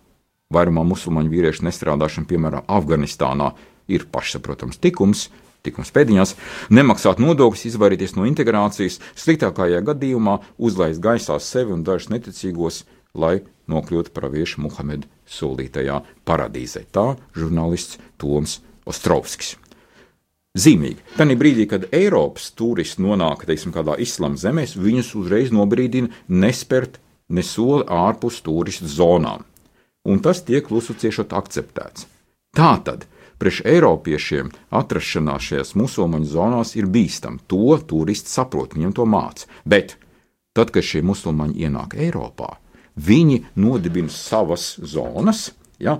Vairumā 0.54 0.82
musulmaņu 0.90 1.30
vīriešu 1.30 1.68
nestrādāšana, 1.68 2.26
piemēram, 2.30 2.66
Afganistānā, 2.66 3.52
ir 3.90 4.08
pašsaprotams 4.10 4.82
tikums, 4.82 5.28
tikums 5.66 5.94
pēdiņās, 5.94 6.34
nemaksāt 6.74 7.22
nodokļus, 7.22 7.68
izvairīties 7.70 8.16
no 8.18 8.26
integrācijas, 8.30 8.98
sliktākajā 9.20 9.84
gadījumā 9.92 10.40
uzlaist 10.58 11.04
gaisā 11.04 11.38
sevi 11.44 11.76
un 11.76 11.86
dažus 11.86 12.10
neticīgos, 12.16 12.84
lai 13.14 13.40
nokļūtu 13.70 14.14
praviešu 14.16 14.66
Muhamedu 14.66 15.10
solītajā 15.30 16.02
paradīzē. 16.26 16.88
Tā 16.90 17.12
žurnālists 17.38 18.02
Toms 18.18 18.62
Ostrovskis 18.90 19.58
zīmīgi. 20.60 21.04
Tanī 21.18 21.38
brīdī, 21.40 21.68
kad 21.70 21.88
Eiropas 21.96 22.50
turisti 22.58 23.04
nonāk 23.06 23.46
teiksim, 23.48 23.74
kādā 23.76 23.98
islāma 24.02 24.40
zemē, 24.40 24.66
viņus 24.76 25.14
uzreiz 25.20 25.54
nobrīdina 25.56 26.12
nespērt 26.28 27.00
ne 27.30 27.46
soli 27.46 27.86
ārpus 27.86 28.42
turistu 28.46 28.90
zonām. 28.90 29.46
Un 30.10 30.22
tas 30.24 30.42
tiek 30.46 30.66
klusu 30.66 30.96
ciešot 30.98 31.36
akceptēts. 31.38 32.08
Tātad 32.56 33.06
priekš 33.40 33.62
Eiropiešiem 33.68 34.52
atrašanās 34.76 35.50
šajās 35.50 35.76
musulmaņu 35.80 36.30
zonās 36.32 36.76
ir 36.80 36.90
bīstama. 36.92 37.42
To 37.52 37.78
turisti 37.88 38.32
saprot, 38.32 38.76
viņiem 38.76 38.96
to 38.98 39.06
māca. 39.08 39.48
Bet 39.66 39.98
tad, 40.58 40.74
kad 40.76 40.84
šie 40.86 41.04
musulmaņi 41.06 41.68
ienāk 41.68 41.96
Eiropā, 42.00 42.56
viņi 43.00 43.44
nodibina 43.60 44.12
savas 44.12 44.74
zonas, 44.82 45.52
ja, 45.80 46.00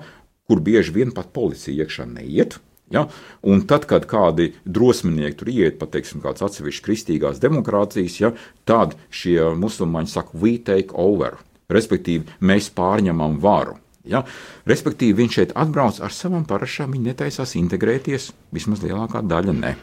kur 0.50 0.64
bieži 0.66 0.96
vien 0.96 1.14
pat 1.16 1.30
policija 1.36 1.86
iekšā 1.86 2.08
neiet 2.10 2.58
Ja? 2.94 3.06
Un 3.46 3.64
tad, 3.70 3.86
kad 3.90 4.08
kādi 4.10 4.54
drosminieki 4.66 5.38
tur 5.40 5.52
iet, 5.54 5.78
pat 5.82 5.94
teiksim, 5.96 6.24
kāds 6.24 6.44
atsevišķs 6.46 6.86
kristīgās 6.86 7.42
demokrātijas, 7.44 8.18
ja, 8.22 8.34
tad 8.70 8.98
šie 9.14 9.52
musulmaņi 9.60 10.14
saka, 10.14 10.38
we 10.42 10.58
take 10.58 10.96
over, 10.98 11.38
respektīvi, 11.70 12.26
mēs 12.42 12.72
pārņemam 12.76 13.38
varu. 13.44 13.78
Ja? 14.10 14.24
Respektīvi, 14.70 15.18
viņš 15.22 15.40
šeit 15.40 15.56
atbrauc 15.60 16.02
ar 16.02 16.14
savām 16.16 16.46
parašām, 16.50 16.96
viņi 16.96 17.12
netaisās 17.12 17.56
integrēties, 17.60 18.32
vismaz 18.56 18.84
lielākā 18.86 19.22
daļa 19.26 19.58
ne. 19.60 19.76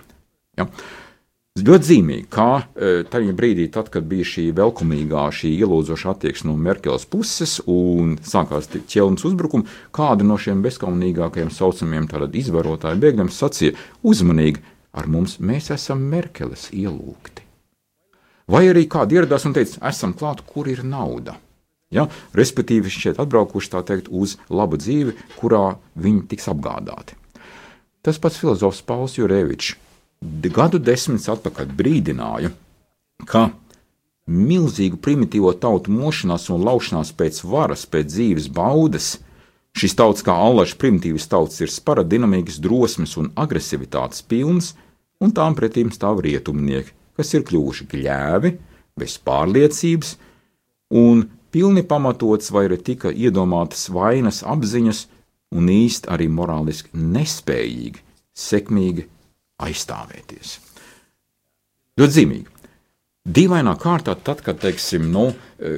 Ja? 0.59 0.67
Ļoti 1.57 1.89
zīmīgi, 1.89 2.27
kā 2.29 2.51
e, 2.61 2.89
tajā 3.09 3.33
brīdī, 3.33 3.65
tad, 3.73 3.87
kad 3.89 4.05
bija 4.05 4.27
šī 4.29 4.51
velkumīgā, 4.59 5.23
šī 5.33 5.55
ielūdzoša 5.63 6.11
attieksme 6.13 6.51
no 6.51 6.57
Merkeles 6.61 7.07
puses 7.09 7.55
un 7.65 8.19
sākās 8.21 8.69
ķelnes 8.75 9.25
uzbrukumi, 9.25 9.65
kāda 9.97 10.27
no 10.29 10.37
šiem 10.37 10.61
bezkaunīgākajiem 10.67 11.49
saucamiem 11.49 12.11
izvarotāju 12.43 13.01
bēgļiem 13.01 13.31
sacīja: 13.33 13.73
uzmanīgi, 14.05 14.61
ar 14.93 15.09
mums 15.09 15.39
mēs 15.41 15.71
esam 15.73 16.05
Merkeles 16.13 16.69
ielūgti. 16.77 17.47
Vai 18.53 18.67
arī 18.69 18.85
kādi 18.85 19.17
ieradās 19.17 19.49
un 19.49 19.57
teica, 19.57 19.81
esam 19.89 20.13
klāt, 20.13 20.45
kur 20.45 20.69
ir 20.69 20.85
nauda. 20.85 21.39
Ja? 21.89 22.05
Respektīvi, 22.37 22.93
šeit 22.93 23.17
atbraukuši 23.17 23.73
teikt, 23.81 24.13
uz 24.13 24.37
labu 24.53 24.77
dzīvi, 24.77 25.17
kurā 25.41 25.79
viņi 25.97 26.29
tiks 26.29 26.53
apgādāti. 26.53 27.17
Tas 28.05 28.21
pats 28.21 28.37
filozofs 28.45 28.85
Pauls 28.85 29.17
Jurevičs 29.17 29.73
gadu 30.23 30.79
desmitus 30.79 31.29
atpakaļ 31.33 31.71
brīdināja, 31.77 32.51
ka 33.29 33.51
milzīgu 34.27 34.99
primitīvo 35.03 35.53
tautu 35.61 35.93
mošanās 35.95 36.49
un 36.51 36.65
laušanās 36.67 37.13
pēc 37.17 37.43
varas, 37.47 37.87
pēc 37.87 38.11
dzīves 38.11 38.49
baudas, 38.53 39.17
šīs 39.77 39.95
tautas 39.99 40.25
kā 40.27 40.35
allaža 40.35 40.77
primitīvas 40.81 41.29
tautas 41.31 41.61
ir 41.63 41.71
spara 41.71 42.05
dinamīgas 42.05 42.59
drosmes 42.63 43.17
un 43.21 43.31
agresivitātes 43.37 44.25
pilnas, 44.27 44.75
un 45.23 45.33
tām 45.37 45.55
pretīm 45.57 45.93
stāv 45.95 46.25
rietumnieki, 46.27 46.93
kas 47.17 47.33
ir 47.35 47.47
kļuvuši 47.47 47.87
gļēvi, 47.93 48.53
bez 48.99 49.19
pārliecības, 49.23 50.17
un 50.97 51.27
pilni 51.55 51.85
pamatots 51.87 52.51
vai 52.53 52.67
arī 52.69 52.81
tika 52.83 53.13
iedomātas 53.13 53.87
vainas 53.93 54.43
apziņas, 54.45 55.07
un 55.57 55.71
īsti 55.71 56.11
arī 56.11 56.27
morāliski 56.33 56.91
nespējīgi, 56.99 58.03
sekmīgi 58.37 59.07
aizstāvēties. 59.63 60.59
Ļoti 61.97 62.19
zīmīgi. 62.19 62.53
Dīvainā 63.27 63.73
kārtā, 63.83 64.13
tad, 64.23 64.39
kad 64.47 64.61
teiksim, 64.63 65.09
nu, 65.11 65.25
e, 65.59 65.71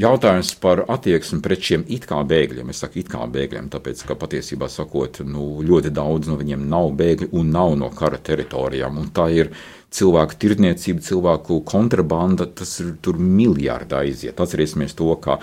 jautājums 0.00 0.54
par 0.62 0.80
attieksmi 0.88 1.42
pret 1.44 1.66
šiem 1.68 1.82
it 1.92 2.06
kā 2.08 2.22
bēgļiem, 2.24 2.70
es 2.72 2.80
saku, 2.80 3.02
it 3.02 3.10
kā 3.12 3.26
bēgļiem, 3.28 3.68
tāpēc, 3.74 4.00
ka 4.08 4.16
patiesībā 4.16 4.70
sakot, 4.72 5.20
nu, 5.28 5.58
ļoti 5.66 5.92
daudz 5.92 6.30
no 6.30 6.38
viņiem 6.40 6.64
nav 6.72 6.94
bēgļi 6.96 7.28
un 7.36 7.52
nav 7.52 7.76
no 7.76 7.90
kara 7.92 8.16
teritorijām. 8.16 9.02
Tā 9.12 9.28
ir 9.34 9.52
cilvēku 9.92 10.40
tirdzniecība, 10.40 11.04
cilvēku 11.04 11.60
kontrabanda, 11.68 12.48
tas 12.48 12.78
ir 12.80 12.94
tur 13.04 13.20
miljārdā 13.20 14.00
aiziet. 14.06 14.40
Atcerēsimies 14.40 14.96
to, 14.96 15.12
ka 15.20 15.36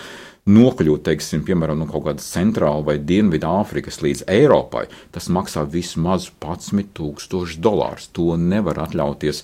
nokļūt, 0.49 1.03
teiksim, 1.07 1.43
piemēram, 1.47 1.79
no 1.79 1.87
kaut 1.87 2.07
kādas 2.07 2.27
centrāla 2.33 2.83
vai 2.87 2.97
dienvidu 2.99 3.47
Āfrikas 3.47 4.01
līdz 4.03 4.25
Eiropai, 4.31 4.85
tas 5.15 5.29
maksā 5.31 5.63
vismaz 5.69 6.29
11,000 6.43 7.61
dolārus. 7.63 8.09
To 8.15 8.35
nevar 8.39 8.81
atļauties. 8.87 9.43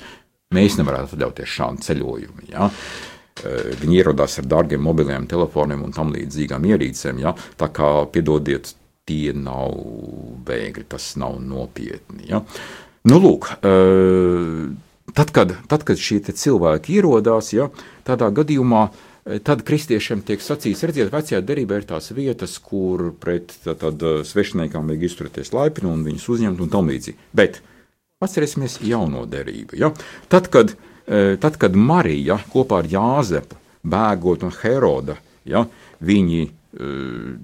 Mēs 0.55 0.79
nevaram 0.79 1.07
atļauties 1.07 1.55
šādu 1.55 1.85
ceļojumu. 1.85 2.49
Ja? 2.51 2.67
Eh, 3.39 3.71
viņi 3.79 4.01
ierodās 4.01 4.39
ar 4.41 4.49
dārgiem 4.49 4.83
mobiliem 4.83 5.27
telefoniem 5.29 5.85
un 5.85 5.95
tam 5.95 6.11
līdzīgām 6.15 6.67
ierīcēm. 6.67 7.23
Ja? 7.23 7.35
Tā 7.59 7.71
kā 7.71 7.93
piedodiet, 8.11 8.73
tie 9.07 9.31
nav 9.33 9.77
bēgļi, 10.45 10.87
tas 10.89 11.13
nav 11.21 11.39
nopietni. 11.39 12.27
Ja? 12.33 12.43
Nu, 13.07 13.21
lūk, 13.23 13.53
eh, 13.63 14.65
tad, 15.15 15.31
kad, 15.31 15.55
tad, 15.71 15.85
kad 15.87 16.01
šie 16.01 16.19
cilvēki 16.27 16.99
ierodās, 16.99 17.53
ja, 17.55 17.69
tādā 18.05 18.27
gadījumā 18.35 18.89
uh, 18.89 19.05
tad 19.45 19.63
kristiešiem 19.67 20.21
tiek 20.25 20.43
sacīts, 20.43 20.83
redziet, 20.87 21.11
vecajā 21.13 21.41
derībā 21.45 21.79
ir 21.79 21.87
tās 21.89 22.11
vietas, 22.15 22.57
kur 22.63 23.09
pret 23.19 23.53
tad, 23.65 24.03
svešiniekām 24.25 24.89
vajag 24.89 25.07
izturēties 25.09 25.53
laipni 25.55 25.89
un 25.91 26.05
viņus 26.07 26.29
uzņemt 26.35 26.63
un 26.63 26.71
tam 26.73 26.91
līdzīgi. 26.91 27.17
Bet 27.35 27.61
atcerēsimies 28.23 28.79
jauno 28.83 29.25
derību. 29.29 29.79
Ja? 29.79 29.91
Tad, 30.31 30.49
kad, 30.53 30.75
tad, 31.05 31.59
kad 31.61 31.75
Marija 31.75 32.39
kopā 32.51 32.83
ar 32.83 32.89
Jāzepu 32.91 33.59
bēgot 33.89 34.43
no 34.43 34.51
Heroda, 34.61 35.15
ja, 35.47 35.65
viņi 36.03 36.49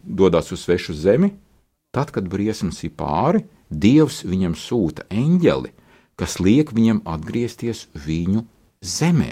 dodas 0.05 0.51
uz 0.53 0.65
svešu 0.65 0.93
zemi, 0.97 1.31
tad, 1.95 2.11
kad 2.15 2.27
briesmas 2.29 2.83
ir 2.85 2.95
pāri, 2.97 3.45
Dievs 3.65 4.21
viņam 4.27 4.53
sūta 4.53 5.07
eņģeli, 5.09 5.71
kas 6.19 6.37
liek 6.39 6.69
viņam 6.75 7.01
atgriezties 7.09 7.87
viņu 7.97 8.43
zemē. 8.85 9.31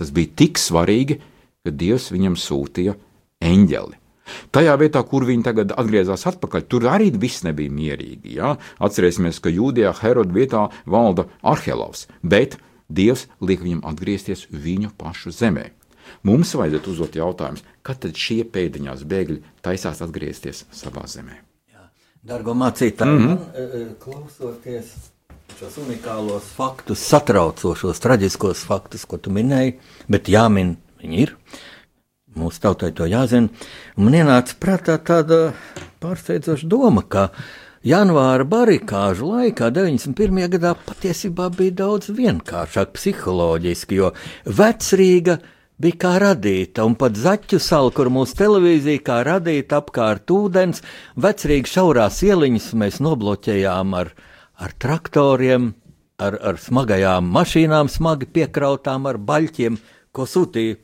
Tas 0.00 0.08
bija 0.14 0.32
tik 0.40 0.58
svarīgi, 0.58 1.18
ka 1.62 1.70
Dievs 1.70 2.10
viņam 2.10 2.36
sūtīja 2.38 2.96
eņģeli. 3.42 3.98
Tajā 4.54 4.74
vietā, 4.80 5.02
kur 5.06 5.26
viņi 5.26 5.44
tagad 5.46 5.74
atgriezās 5.78 6.24
atpakaļ, 6.30 6.64
tur 6.70 6.86
arī 6.90 7.10
viss 7.14 7.44
nebija 7.46 7.70
mierīgi. 7.74 8.36
Ja? 8.38 8.54
Atcerēsimies, 8.82 9.40
ka 9.42 9.52
Jūdijā 9.52 9.92
Heroda 10.00 10.34
vietā 10.34 10.62
valda 10.86 11.26
Arhelovs, 11.42 12.08
bet 12.22 12.58
Dievs 12.92 13.26
liek 13.40 13.62
viņam 13.64 13.84
atgriezties 13.88 14.46
viņu 14.50 14.92
pašu 14.98 15.32
zemē. 15.34 15.70
Mums 16.26 16.52
vajadzētu 16.58 16.92
uzdot 16.92 17.16
jautājumus, 17.16 17.62
kad 17.86 18.02
tad 18.02 18.18
šie 18.18 18.42
pēdiņās 18.44 19.06
bēgļi 19.08 19.38
taisās 19.64 20.02
atgriezties 20.04 20.66
savā 20.74 21.06
zemē. 21.08 21.38
Dargo 22.22 22.54
mācītāji, 22.54 23.18
mm 23.18 23.28
-hmm. 23.28 23.94
klausoties 24.02 24.92
šos 25.58 25.78
unikālos 25.82 26.46
faktus, 26.56 27.02
satraucošos, 27.10 27.98
traģiskos 28.02 28.62
faktus, 28.66 29.06
ko 29.06 29.18
tu 29.18 29.30
minēji, 29.34 29.78
bet 30.08 30.30
jāmin, 30.30 30.76
viņi 31.02 31.22
ir. 31.26 31.34
Mūsu 32.38 32.62
tautai 32.64 32.92
to 32.96 33.04
jāzina. 33.10 33.50
Man 34.00 34.14
ienāca 34.16 34.56
prātā 34.60 34.96
tāda 35.04 35.50
pārsteidzoša 36.00 36.68
doma, 36.70 37.02
ka 37.04 37.28
janvāra 37.84 38.46
barikāžu 38.48 39.32
laikā, 39.34 39.68
91. 39.74 40.46
gadā, 40.54 40.72
patiesībā 40.86 41.50
bija 41.52 41.76
daudz 41.82 42.08
vienkāršāk 42.14 42.94
psiholoģiski, 42.96 43.98
jo 44.00 44.12
vecrīga 44.46 45.38
bija 45.82 45.98
kā 46.04 46.12
radīta, 46.22 46.86
un 46.86 46.94
pat 46.98 47.18
zaķu 47.18 47.58
sala, 47.60 47.92
kur 47.94 48.10
mūsu 48.12 48.38
televīzija 48.38 49.02
kā 49.04 49.18
radīta 49.26 49.82
apkārt 49.82 50.30
ūdens, 50.32 50.82
vecrīgi 51.20 51.72
šaurās 51.74 52.22
ieliņas 52.24 52.70
mēs 52.78 53.00
nobloķējām 53.02 53.96
ar, 53.98 54.12
ar 54.62 54.76
traktoriem, 54.80 55.72
ar, 56.22 56.38
ar 56.38 56.60
smagajām 56.62 57.28
mašīnām, 57.34 57.90
smagi 57.90 58.30
piekrautām 58.30 59.10
ar 59.10 59.18
baļķiem, 59.18 59.80
ko 60.14 60.28
sūtīja 60.28 60.78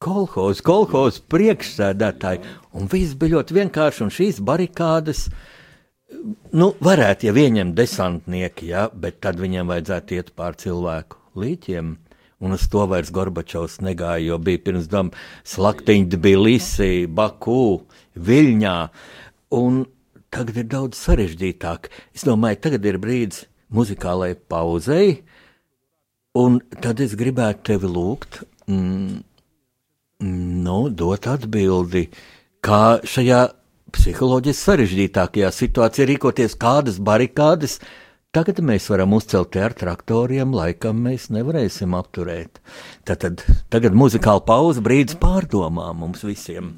kolhoz, 0.00 0.62
kolhoz 0.64 1.20
priekšsēdētāji, 1.28 2.40
un 2.76 2.88
viss 2.88 3.16
bija 3.20 3.36
ļoti 3.36 3.56
vienkārši, 3.58 4.04
un 4.06 4.12
šīs 4.14 4.40
barikādas, 4.48 5.26
nu, 6.56 6.70
varētu 6.80 7.28
jau 7.28 7.34
ieņemt 7.42 7.76
desantnieki, 7.76 8.70
ja, 8.72 8.86
bet 8.94 9.20
tad 9.24 9.40
viņiem 9.42 9.68
vajadzētu 9.68 10.16
iet 10.16 10.32
pār 10.36 10.56
cilvēku 10.60 11.20
līķiem. 11.40 11.98
Un 12.40 12.56
uz 12.56 12.64
to 12.72 12.86
vairs 12.88 13.12
Gorbačovs 13.12 13.82
negāja, 13.84 14.30
jo 14.30 14.38
bija 14.40 14.62
pirms 14.64 14.88
tam 14.88 15.10
slaktiņi 15.44 16.08
Tbilisi, 16.14 17.04
Baku, 17.04 17.82
Viļņā, 18.16 18.76
un 19.60 19.82
tagad 20.32 20.62
ir 20.62 20.70
daudz 20.72 20.96
sarežģītāk. 21.04 21.90
Es 22.16 22.24
domāju, 22.24 22.62
tagad 22.64 22.88
ir 22.88 22.96
brīdis 23.02 23.44
muzikālai 23.76 24.32
pauzei, 24.48 25.18
un 26.40 26.62
tad 26.80 27.04
es 27.04 27.12
gribētu 27.20 27.74
tevi 27.74 27.92
lūgt, 27.92 28.40
mm, 28.64 29.20
nu, 30.26 30.82
dot 30.90 31.26
atbildi, 31.30 32.08
kā 32.64 33.00
šajā 33.06 33.40
psiholoģiski 33.94 34.66
sarežģītākajā 34.68 35.50
situācijā 35.54 36.06
rīkoties, 36.12 36.54
kādas 36.60 37.00
barikādas 37.02 37.80
Tagad 38.30 38.60
mēs 38.62 38.84
varam 38.86 39.16
uzcelt 39.16 39.56
ar 39.58 39.72
traktoriem, 39.74 40.52
laikam 40.54 41.00
mēs 41.02 41.24
nevarēsim 41.34 41.96
apturēt. 41.98 42.60
Tad 43.02 43.42
tagad 43.74 43.96
muzikāla 43.98 44.44
pauze, 44.46 44.78
brīdis 44.86 45.18
pārdomām 45.18 45.98
mums 46.04 46.22
visiem. 46.22 46.70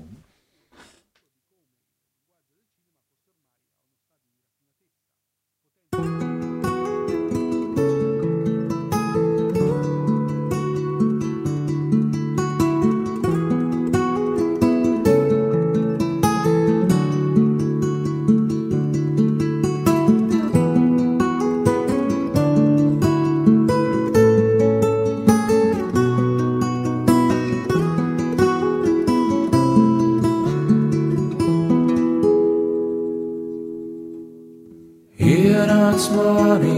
Lai 36.10 36.58
viss 36.58 36.71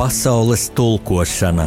Pasaules 0.00 0.62
tulkošana 0.72 1.66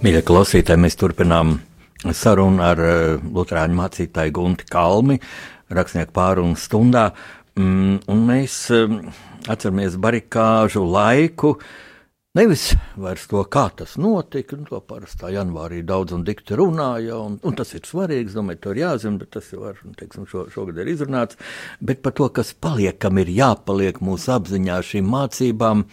Mīļie 0.00 0.22
klausītāji, 0.24 0.80
mēs 0.80 0.96
turpinām 0.96 1.58
sarunu 2.16 2.64
ar 2.64 2.80
uh, 2.80 3.20
Lutāņu 3.20 3.76
mācītāju 3.76 4.32
Gunti 4.40 4.70
Kalmi, 4.72 5.18
rakstnieku 5.68 6.16
pārunu 6.16 6.56
stundā. 6.56 7.10
Mm, 7.60 8.06
un 8.08 8.26
mēs 8.32 8.56
um, 8.72 9.02
atceramies 9.52 10.00
barikāžu 10.00 10.88
laiku. 10.88 11.58
Nevis 12.36 12.66
vairs 13.00 13.22
to, 13.30 13.40
kā 13.48 13.64
tas 13.78 13.94
notika, 13.96 14.58
nu, 14.58 14.66
to 14.68 14.80
parastā 14.84 15.30
janvārī 15.32 15.80
daudz 15.86 16.12
un 16.12 16.24
dikti 16.26 16.58
runāja, 16.58 17.16
un, 17.16 17.38
un 17.40 17.56
tas 17.56 17.72
ir 17.72 17.86
svarīgi, 17.88 18.34
domāju, 18.34 18.60
to 18.60 18.74
ir 18.74 18.82
jāzina, 18.82 19.20
bet 19.22 19.30
tas 19.38 19.48
jau 19.54 19.62
var, 19.62 19.78
teiksim, 19.96 20.26
šo, 20.28 20.44
šogad 20.52 20.82
ir 20.82 20.90
izrunāts, 20.92 21.38
bet 21.80 22.02
par 22.04 22.12
to, 22.18 22.28
kas 22.36 22.52
paliekam, 22.52 23.22
ir 23.22 23.32
jāpaliek 23.32 24.02
mūsu 24.04 24.34
apziņā 24.36 24.82
šīm 24.90 25.08
mācībām, 25.14 25.86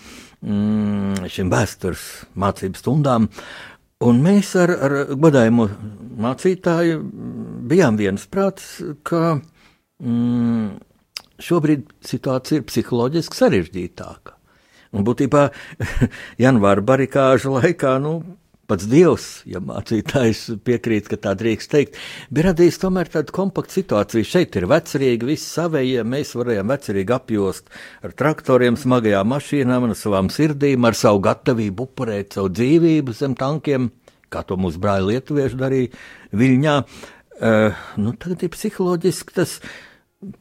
mm, 0.43 1.29
šīm 1.31 1.53
vēstures 1.53 2.09
mācību 2.43 2.81
stundām, 2.81 3.29
Un 4.03 4.19
mēs 4.19 4.49
ar, 4.59 4.71
ar 4.83 4.93
godājumu 5.15 5.69
mācītāju 6.23 6.99
bijām 7.71 7.95
viensprāts, 7.95 8.81
ka 9.07 9.37
mm, 10.03 10.73
šobrīd 11.39 11.85
situācija 12.03 12.59
ir 12.59 12.65
psiholoģiski 12.67 13.39
sarežģītāka. 13.39 14.35
Un 14.93 15.05
būtībā 15.07 15.47
janvāra 16.43 16.83
barikāžu 16.85 17.55
laikā, 17.57 17.95
nu, 18.03 18.19
pats 18.69 18.87
Dievs, 18.89 19.25
ja 19.49 19.59
mācītājs 19.63 20.43
piekrīt, 20.65 21.09
ka 21.11 21.17
tā 21.21 21.33
drīkst 21.37 21.71
teikt, 21.73 21.97
bija 22.33 22.51
radījis 22.51 22.79
tomēr 22.81 23.09
tādu 23.11 23.35
kompaktu 23.35 23.79
situāciju. 23.79 24.27
Šeit 24.27 24.57
ir 24.59 24.67
vecerīgi, 24.71 25.27
visi 25.33 25.49
savējie, 25.49 26.05
mēs 26.07 26.33
varējām 26.39 26.71
vecerīgi 26.71 27.15
apjost 27.17 27.73
ar 28.05 28.15
traktoriem, 28.17 28.77
smagajām 28.79 29.33
mašīnām, 29.33 29.89
ar 29.89 29.97
savām 29.99 30.31
sirdīm, 30.33 30.87
ar 30.87 30.97
savu 30.97 31.23
gatavību 31.27 31.89
upurēt 31.89 32.37
savu 32.37 32.53
dzīvību 32.53 33.17
zem 33.17 33.37
tankiem, 33.39 33.89
kā 34.33 34.45
to 34.47 34.57
mūsu 34.57 34.81
brāļi 34.81 35.11
lietuvieši 35.13 35.59
darīja 35.59 36.03
Viļņā. 36.33 36.77
Uh, 37.43 37.81
nu, 37.99 38.13
tagad 38.21 38.45
ir 38.45 38.53
psiholoģiski 38.53 39.35
tas 39.35 39.57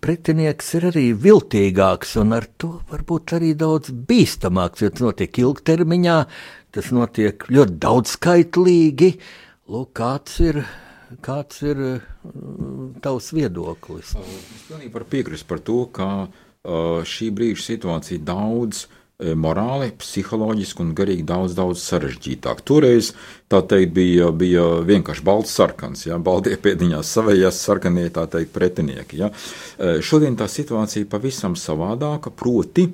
pretinieks 0.05 0.69
ir 0.79 0.89
arī 0.93 1.05
viltīgāks 1.19 2.17
un 2.23 2.37
ar 2.37 2.47
to 2.61 2.75
varbūt 2.91 3.35
arī 3.39 3.53
daudz 3.59 3.93
bīstamāks, 3.93 4.85
jo 4.85 4.93
tas 4.93 5.05
notiek 5.05 5.43
ilgtermiņā, 5.43 6.17
tas 6.75 6.93
notiek 6.95 7.47
ļoti 7.53 7.77
daudzskaitlīgi. 7.83 9.11
Lūk, 9.73 9.93
kāds 9.99 10.41
ir, 10.45 10.63
kāds 11.25 11.63
ir 11.67 11.83
mm, 11.83 13.03
tavs 13.05 13.33
viedoklis? 13.37 14.17
Es 14.19 14.67
pilnīgi 14.71 14.95
varu 14.95 15.11
piekrist 15.13 15.49
par 15.51 15.63
to, 15.65 15.85
ka 15.95 16.09
šī 16.63 17.33
brīža 17.35 17.73
situācija 17.73 18.23
daudz 18.23 18.85
uh, 18.87 19.02
morāli, 19.39 19.93
psiholoģiski 19.99 20.83
un 20.85 20.93
garīgi 20.99 21.25
daudz, 21.29 21.57
daudz 21.59 21.83
sarežģītāk. 21.87 22.63
Toreiz 22.67 23.13
tā 23.53 23.61
teikt, 23.69 23.93
bija, 23.97 24.31
bija 24.35 24.65
vienkārši 24.89 25.25
balts 25.27 25.53
sarkans, 25.59 26.07
ja, 26.09 26.19
baltie 26.23 26.57
pēdiņās 26.61 27.11
savējās 27.17 27.61
sarkanie, 27.67 28.09
tā 28.15 28.27
teikt, 28.33 28.53
pretinieki. 28.55 29.21
Ja. 29.23 29.33
Uh, 29.33 30.01
šodien 30.05 30.39
tā 30.41 30.49
situācija 30.51 31.09
pavisam 31.11 31.57
savādāka, 31.59 32.33
proti 32.35 32.89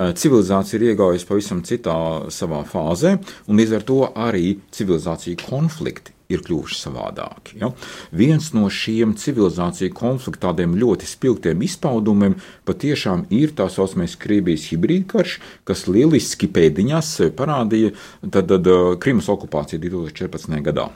civilizācija 0.00 0.78
ir 0.80 0.86
iegājusi 0.92 1.28
pavisam 1.28 1.60
citā 1.66 1.96
savā 2.32 2.62
fāzē, 2.68 3.18
un 3.48 3.60
līdz 3.60 3.76
ar 3.76 3.84
to 3.88 4.00
arī 4.28 4.54
civilizācija 4.72 5.40
konflikti 5.42 6.14
ir 6.30 6.44
kļuvuši 6.46 6.78
savādāki. 6.78 7.58
Ja? 7.60 7.70
Viens 8.14 8.50
no 8.56 8.68
šiem 8.72 9.16
civilizāciju 9.18 9.92
konfliktu 9.96 10.44
tādiem 10.46 10.76
ļoti 10.78 11.08
spilgtiem 11.10 11.64
izpaudumiem 11.66 12.36
patiešām 12.68 13.26
ir 13.34 13.54
tā 13.58 13.66
saucamais 13.72 14.16
Krievijas 14.20 14.68
hibrīdkarš, 14.70 15.38
kas 15.68 15.86
lieliski 15.90 16.50
pēdiņās 16.54 17.12
parādīja 17.38 17.94
tad, 18.28 18.46
tad 18.52 18.70
uh, 18.70 18.94
Krimas 19.02 19.30
okupācija 19.32 19.82
2014. 19.82 20.60
gadā. 20.70 20.88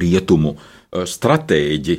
Rietumu 0.00 0.54
uh, 0.54 1.02
stratēģi, 1.08 1.98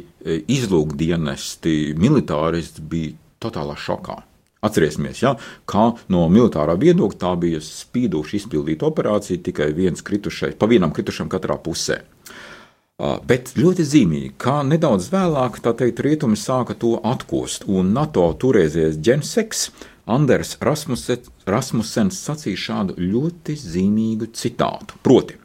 izlūkdienesti, 0.50 1.76
militāristi 2.02 2.82
bija 2.82 3.14
totālā 3.44 3.76
šokā. 3.78 4.24
Atcerēsimies, 4.66 5.22
ja, 5.22 5.36
kā 5.70 5.92
no 6.10 6.26
militārā 6.32 6.78
viedokļa 6.82 7.22
tā 7.22 7.36
bija 7.40 7.62
spīdoši 7.64 8.42
izpildīta 8.42 8.90
operācija, 8.90 9.44
tikai 9.46 9.72
viens 9.78 10.04
kritušais, 10.06 10.58
pa 10.60 10.70
vienam 10.72 10.94
kritušam 10.96 11.30
katrā 11.32 11.60
pusē. 11.62 12.02
Uh, 12.02 12.46
Bet 12.98 13.50
ļoti 13.60 13.84
zīmīgi, 13.84 14.30
kā 14.40 14.62
nedaudz 14.64 15.10
vēlāk, 15.12 15.58
teikt, 15.60 16.00
rietumi 16.00 16.38
sāka 16.40 16.78
to 16.80 16.94
atkost, 17.04 17.66
un 17.68 17.92
NATO 17.92 18.24
toreizējais 18.40 19.02
ģenseks 19.04 19.66
Anders 20.08 20.56
Rasmussen- 20.62 21.28
Rasmussens 21.50 22.22
sacīja 22.24 22.62
šādu 22.62 22.96
ļoti 22.96 23.58
zīmīgu 23.60 24.30
citātu. 24.32 24.96
Proti, 25.04 25.36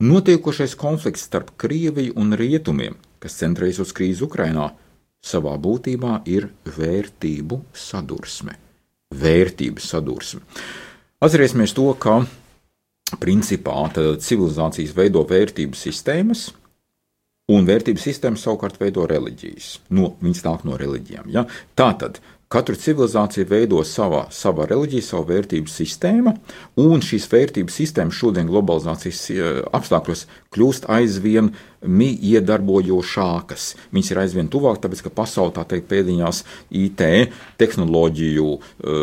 notiekošais 0.00 0.74
konflikts 0.80 1.26
starp 1.28 1.50
Krieviju 1.58 2.14
un 2.16 2.32
Rietumiem, 2.32 2.96
kas 3.20 3.36
centrējas 3.36 3.82
uz 3.84 3.92
krīzi 3.92 4.24
Ukrainā, 4.24 4.70
savā 5.24 5.54
būtībā 5.60 6.22
ir 6.30 6.50
vērtību 6.64 7.62
sadursme. 7.72 8.56
Vērtību 9.14 9.82
sadursme. 9.82 10.44
Atcerēsimies 11.24 11.74
to, 11.74 11.88
ka 11.98 12.20
principā 13.18 13.88
tad 13.94 14.22
civilizācijas 14.22 14.94
veido 14.96 15.24
vērtību 15.26 15.78
sistēmas, 15.78 16.48
Un 17.48 17.64
vērtības 17.64 18.02
sistēma 18.04 18.36
savukārt 18.36 18.76
veido 18.76 19.06
reliģijas. 19.08 19.78
No, 19.96 20.10
viņas 20.20 20.42
nāk 20.44 20.66
no 20.68 20.76
reliģijām. 20.76 21.30
Ja? 21.32 21.46
Tātad 21.78 22.20
katra 22.52 22.76
civilizācija 22.80 23.46
veido 23.48 23.82
savā, 23.84 24.24
savā 24.32 24.64
reliģiju, 24.70 25.04
savu 25.04 25.28
vērtību 25.28 25.68
sistēmu, 25.68 26.32
un 26.80 27.04
šīs 27.04 27.28
vērtības 27.28 27.76
sistēmas 27.82 28.16
šodien 28.16 28.48
globalizācijas 28.48 29.20
eh, 29.34 29.58
apstākļos 29.76 30.24
kļūst 30.56 30.88
aizvien 30.88 31.52
iedarbojošākas. 31.84 33.68
Viņas 33.92 34.10
ir 34.10 34.22
aizvien 34.24 34.48
tuvāk, 34.50 34.80
tāpēc 34.82 35.04
ka 35.04 35.14
pasaule 35.20 35.52
tā 35.54 35.66
teikt 35.68 35.86
pēdiņās 35.92 36.42
IT 36.80 37.04
tehnoloģiju 37.60 38.48
eh, 38.56 38.60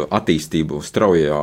attīstību 0.09 0.81
straujā, 0.85 1.39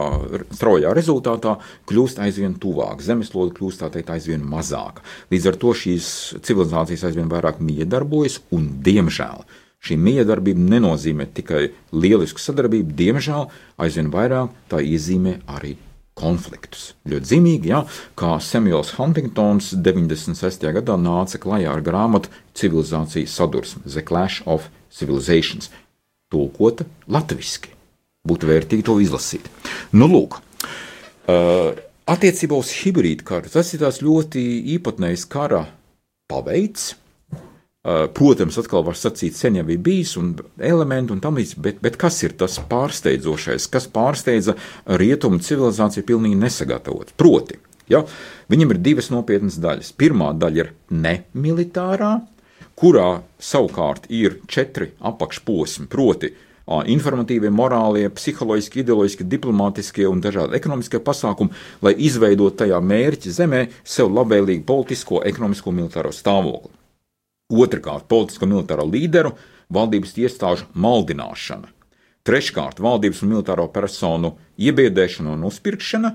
straujā 0.59 0.93
rezultātā 0.99 1.57
kļūst 1.87 2.23
aizvien 2.27 2.59
tuvāk. 2.59 3.07
Zemeslode 3.07 3.55
kļūst 3.57 3.87
tā 3.87 3.95
teikt 3.95 4.11
aizvien 4.19 4.43
mazāka. 4.43 5.07
Līdz 5.31 5.53
ar 5.53 5.63
to 5.63 5.71
šīs 5.85 6.07
civilizācijas 6.43 7.07
aizvien 7.13 7.31
vairāk 7.31 7.63
miedarbojas 7.63 8.43
un, 8.51 8.73
diemžēl, 8.83 9.47
šī 9.83 9.99
miedarbība 9.99 10.63
nenozīmē 10.77 11.27
tikai 11.35 11.71
lielisku 11.93 12.43
sadarbību, 12.43 12.95
diemžēl 12.99 13.49
aizvien 13.83 14.13
vairāk 14.13 14.53
tā 14.71 14.83
iezīmē 14.83 15.41
arī 15.51 15.75
konfliktus. 16.19 16.93
Ļoti 17.09 17.31
zīmīgi, 17.33 17.71
ja, 17.73 17.83
kā 18.19 18.37
Samuels 18.45 18.93
Huntingtons 18.99 19.73
96. 19.75 20.67
gadā 20.77 20.99
nāca 21.01 21.41
klajā 21.43 21.73
ar 21.73 21.85
grāmatu 21.85 22.33
Civilizācijas 22.59 23.35
sadursme, 23.39 23.83
The 23.89 24.05
Clash 24.07 24.45
of 24.47 24.69
Civilizations, 24.93 25.73
tulkota 26.33 26.87
latviešu. 27.09 27.73
Būtu 28.29 28.47
vērtīgi 28.47 28.85
to 28.87 29.01
izlasīt. 29.03 29.49
Nu, 29.91 30.07
lūk, 30.07 30.39
attiecībā 32.07 32.55
uz 32.55 32.71
hibrīdu 32.83 33.27
karu 33.27 33.51
tas 33.51 33.73
ir 33.75 33.83
ļoti 33.83 34.43
īpatnējs 34.77 35.27
kara 35.33 35.65
paveids. 36.31 36.93
Uh, 37.83 38.05
protams, 38.15 38.55
atkal 38.61 38.85
var 38.87 38.95
sacīt, 38.95 39.35
sen 39.35 39.57
jau 39.59 39.65
ir 39.67 39.81
bijis 39.83 40.13
un 40.21 40.29
elementi 40.63 41.11
un 41.11 41.19
tam 41.19 41.35
līdzīgi, 41.35 41.63
bet, 41.65 41.79
bet 41.83 41.97
kas 41.99 42.21
ir 42.23 42.37
tas 42.39 42.61
pārsteidzošais, 42.71 43.65
kas 43.75 43.89
pārsteidza 43.91 44.53
rietumu 45.03 45.41
civilizāciju 45.43 46.07
pilnīgi 46.07 46.39
nesagatavot? 46.39 47.09
Proti, 47.19 47.57
ja, 47.91 48.05
viņam 48.55 48.77
ir 48.77 48.79
divas 48.87 49.11
nopietnas 49.11 49.57
daļas. 49.59 49.91
Pirmā 49.99 50.29
daļa 50.39 50.63
ir 50.63 50.71
nemilitārā, 50.95 52.13
kurā 52.79 53.09
savukārt 53.43 54.07
ir 54.15 54.37
četri 54.47 54.93
apakšposmi, 55.03 55.89
proti, 55.91 56.31
informatīvie, 56.95 57.51
morālie, 57.51 58.05
psiholoģiski, 58.15 58.85
ideoloģiski, 58.85 59.27
diplomātiskie 59.27 60.07
un 60.07 60.23
dažādi 60.23 60.55
ekonomiskie 60.61 61.03
pasākumi, 61.03 61.51
lai 61.83 61.97
izveidotu 61.99 62.63
tajā 62.63 62.79
mērķa 62.79 63.35
zemē 63.41 63.65
sev 63.83 64.15
labvēlīgu 64.15 64.63
politisko, 64.71 65.25
ekonomisko 65.27 65.75
un 65.75 65.81
militāro 65.81 66.15
stāvokli. 66.15 66.77
Otrakārt, 67.53 68.09
politisko 68.09 68.49
militāro 68.49 68.87
līderu, 68.89 69.35
valdības 69.73 70.17
iestāžu 70.21 70.69
maldināšana. 70.73 71.71
Treškārt, 72.27 72.81
valdības 72.81 73.23
un 73.25 73.33
militāro 73.35 73.67
personu 73.73 74.37
iebiedēšana 74.57 75.35
un 75.35 75.47
uzpirkšana, 75.49 76.13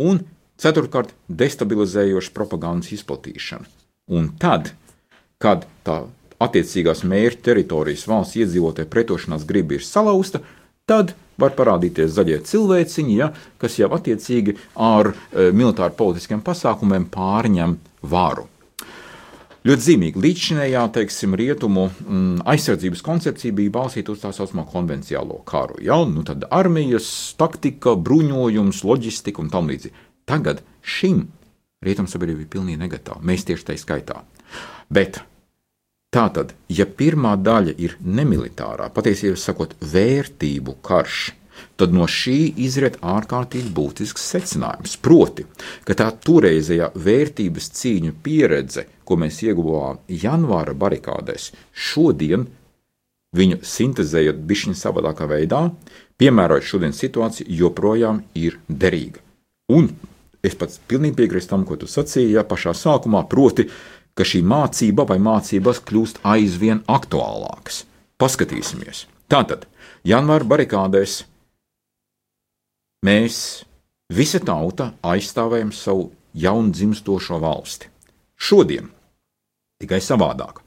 un 0.00 0.22
ceturtkārt, 0.60 1.12
destabilizējoša 1.28 2.32
propagandas 2.36 2.94
izplatīšana. 2.96 3.68
Un 4.10 4.32
tad, 4.40 4.72
kad 5.40 5.66
tā 5.86 6.02
attiecīgās 6.40 7.04
mērķa 7.06 7.44
teritorijas 7.50 8.06
valsts 8.08 8.38
iedzīvotāju 8.40 8.88
pretošanās 8.90 9.44
griba 9.48 9.76
ir 9.76 9.84
salauzta, 9.84 10.40
tad 10.88 11.14
var 11.40 11.54
parādīties 11.56 12.14
zaļie 12.16 12.40
cilvēciņi, 12.48 13.18
ja, 13.20 13.30
kas 13.60 13.78
jau 13.80 13.90
attiecīgi 13.96 14.56
ar 14.76 15.12
e, 15.12 15.50
militāru 15.56 15.96
politiskiem 15.96 16.42
pasākumiem 16.44 17.06
pārņem 17.12 17.76
varu. 18.02 18.48
Ļoti 19.60 19.84
zīmīgi. 19.84 20.20
Līdzšinējā, 20.24 20.82
teiksim, 20.94 21.34
rietumu 21.36 21.90
mm, 21.90 22.44
aizsardzības 22.48 23.02
koncepcija 23.04 23.56
bija 23.58 23.74
balstīta 23.74 24.14
uz 24.14 24.22
tā 24.22 24.30
saucamo 24.32 24.64
konvencionālo 24.70 25.42
karu. 25.48 25.76
Ja? 25.84 25.98
Nu, 26.08 26.24
tad 26.24 26.46
armijas, 26.48 27.10
taktika, 27.40 27.92
bruņojums, 28.00 28.80
loģistika 28.88 29.44
un 29.44 29.50
tam 29.52 29.68
līdzīgi. 29.68 30.06
Tagad 30.30 30.62
šim 30.80 31.26
rietumu 31.84 32.08
sabiedrība 32.08 32.46
ir 32.46 32.52
pilnīgi 32.54 32.80
negatīva. 32.80 33.20
Mēs 33.20 33.44
tieši 33.48 33.68
tā 33.68 33.76
skaitā. 33.80 34.22
Bet 34.88 35.20
tātad, 36.14 36.54
ja 36.72 36.88
pirmā 36.88 37.34
daļa 37.36 37.76
ir 37.84 37.98
nemilitārā, 38.00 38.88
patiesībā 38.96 39.36
sakot, 39.36 39.76
vērtību 39.84 40.78
karš, 40.86 41.34
tad 41.80 41.94
no 41.96 42.06
šī 42.10 42.38
izriet 42.64 42.98
ārkārtīgi 43.00 43.72
būtisks 43.76 44.24
secinājums. 44.32 44.96
Proti, 45.02 45.46
ka 45.88 45.96
tā 45.98 46.10
toreizējā 46.26 46.90
vērtības 46.94 47.70
cīņu 47.80 48.14
pieredze, 48.24 48.86
ko 49.04 49.18
mēs 49.20 49.42
ieguvām 49.46 50.00
janvāra 50.08 50.76
barikādēs, 50.78 51.50
šodien 51.72 52.46
viņu 53.36 53.60
sintēzējot 53.66 54.40
bišķiņu 54.46 54.78
savādākā 54.78 55.28
veidā, 55.30 55.64
piemērojot 56.20 56.66
šodienas 56.66 57.00
situāciju, 57.00 57.48
joprojām 57.62 58.24
ir 58.38 58.58
derīga. 58.68 59.22
Un 59.70 59.92
es 60.42 60.56
pats 60.58 60.80
pilnīgi 60.90 61.18
piekrītu 61.20 61.52
tam, 61.52 61.64
ko 61.68 61.78
tu 61.78 61.88
sacīji 61.90 62.34
ja, 62.34 62.44
pašā 62.46 62.74
sākumā, 62.76 63.22
proti, 63.30 63.68
ka 64.18 64.26
šī 64.26 64.42
mācība 64.44 65.06
vai 65.08 65.20
mācības 65.22 65.82
kļūst 65.86 66.20
aizvien 66.26 66.82
aktuālākas. 66.90 67.84
Paskatīsimies. 68.20 69.06
Tātad, 69.30 69.64
janvāra 70.04 70.48
barikādēs 70.50 71.22
mēs, 73.06 73.64
visa 74.12 74.40
tauta, 74.44 74.92
aizstāvējam 75.02 75.72
savu 75.72 76.10
jaundzimstošo 76.36 77.40
valsti. 77.42 77.88
Šodien 78.40 78.90
tikai 79.80 80.00
savādāk. 80.04 80.60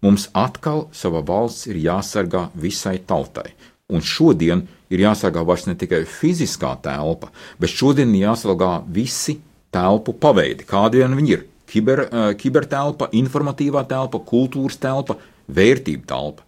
Mums 0.00 0.30
atkal 0.32 0.86
sava 0.96 1.20
valsts 1.26 1.68
ir 1.68 1.76
jāsargā 1.82 2.48
visai 2.56 2.98
tautai. 3.04 3.52
Un 3.90 4.00
šodien 4.00 4.62
ir 4.90 5.02
jāsargā 5.02 5.42
vairs 5.46 5.66
ne 5.66 5.74
tikai 5.78 6.04
fiziskā 6.08 6.76
telpa, 6.82 7.30
bet 7.60 7.72
šodien 7.74 8.14
jāsargā 8.16 8.78
visi 8.86 9.40
telpu 9.74 10.14
paveidi, 10.14 10.66
kādi 10.66 11.02
vien 11.02 11.16
viņi 11.18 11.34
ir. 11.36 11.46
Kiber, 11.70 12.06
uh, 12.06 12.30
kibertelpa, 12.34 13.10
informatīvā 13.14 13.84
telpa, 13.90 14.18
kultūras 14.26 14.78
telpa, 14.82 15.18
vērtību 15.50 16.06
telpa. 16.10 16.46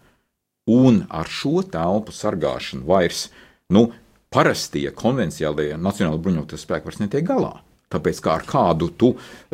Un 0.71 1.03
ar 1.11 1.29
šo 1.31 1.61
telpu 1.67 2.15
sargāšanu 2.15 2.87
vairs 2.87 3.27
nu, 3.71 3.89
parastie 4.33 4.89
konvencionālie 4.97 5.77
nacionāli 5.77 6.21
bruņotie 6.25 6.59
spēki 6.59 6.89
vairs 6.89 7.01
netiek 7.03 7.27
galā. 7.27 7.53
Tāpēc 7.93 8.19
kā 8.25 8.37
ar 8.39 8.45
kādu 8.49 8.89
tu 8.97 9.11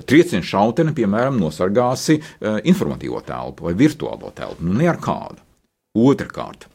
triecienu 0.07 0.47
šauteni, 0.47 0.95
piemēram, 0.95 1.39
nosargāsi 1.41 2.19
uh, 2.21 2.59
informatīvo 2.63 3.19
telpu 3.27 3.67
vai 3.67 3.75
virtuālo 3.75 4.31
telpu, 4.35 4.63
nu 4.63 4.77
ne 4.79 4.87
ar 4.87 4.99
kādu. 5.03 5.43
Otrakārt, 5.99 6.69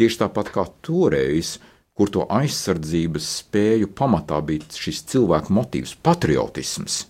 tieši 0.00 0.20
tāpat 0.24 0.52
kā 0.52 0.66
toreiz, 0.84 1.56
kur 1.96 2.12
to 2.12 2.26
aizsardzības 2.32 3.26
spēju 3.40 3.90
pamatā 3.96 4.40
bija 4.44 4.68
šis 4.76 5.02
cilvēku 5.12 5.54
motīvs, 5.56 5.96
patriotisms. 6.04 7.04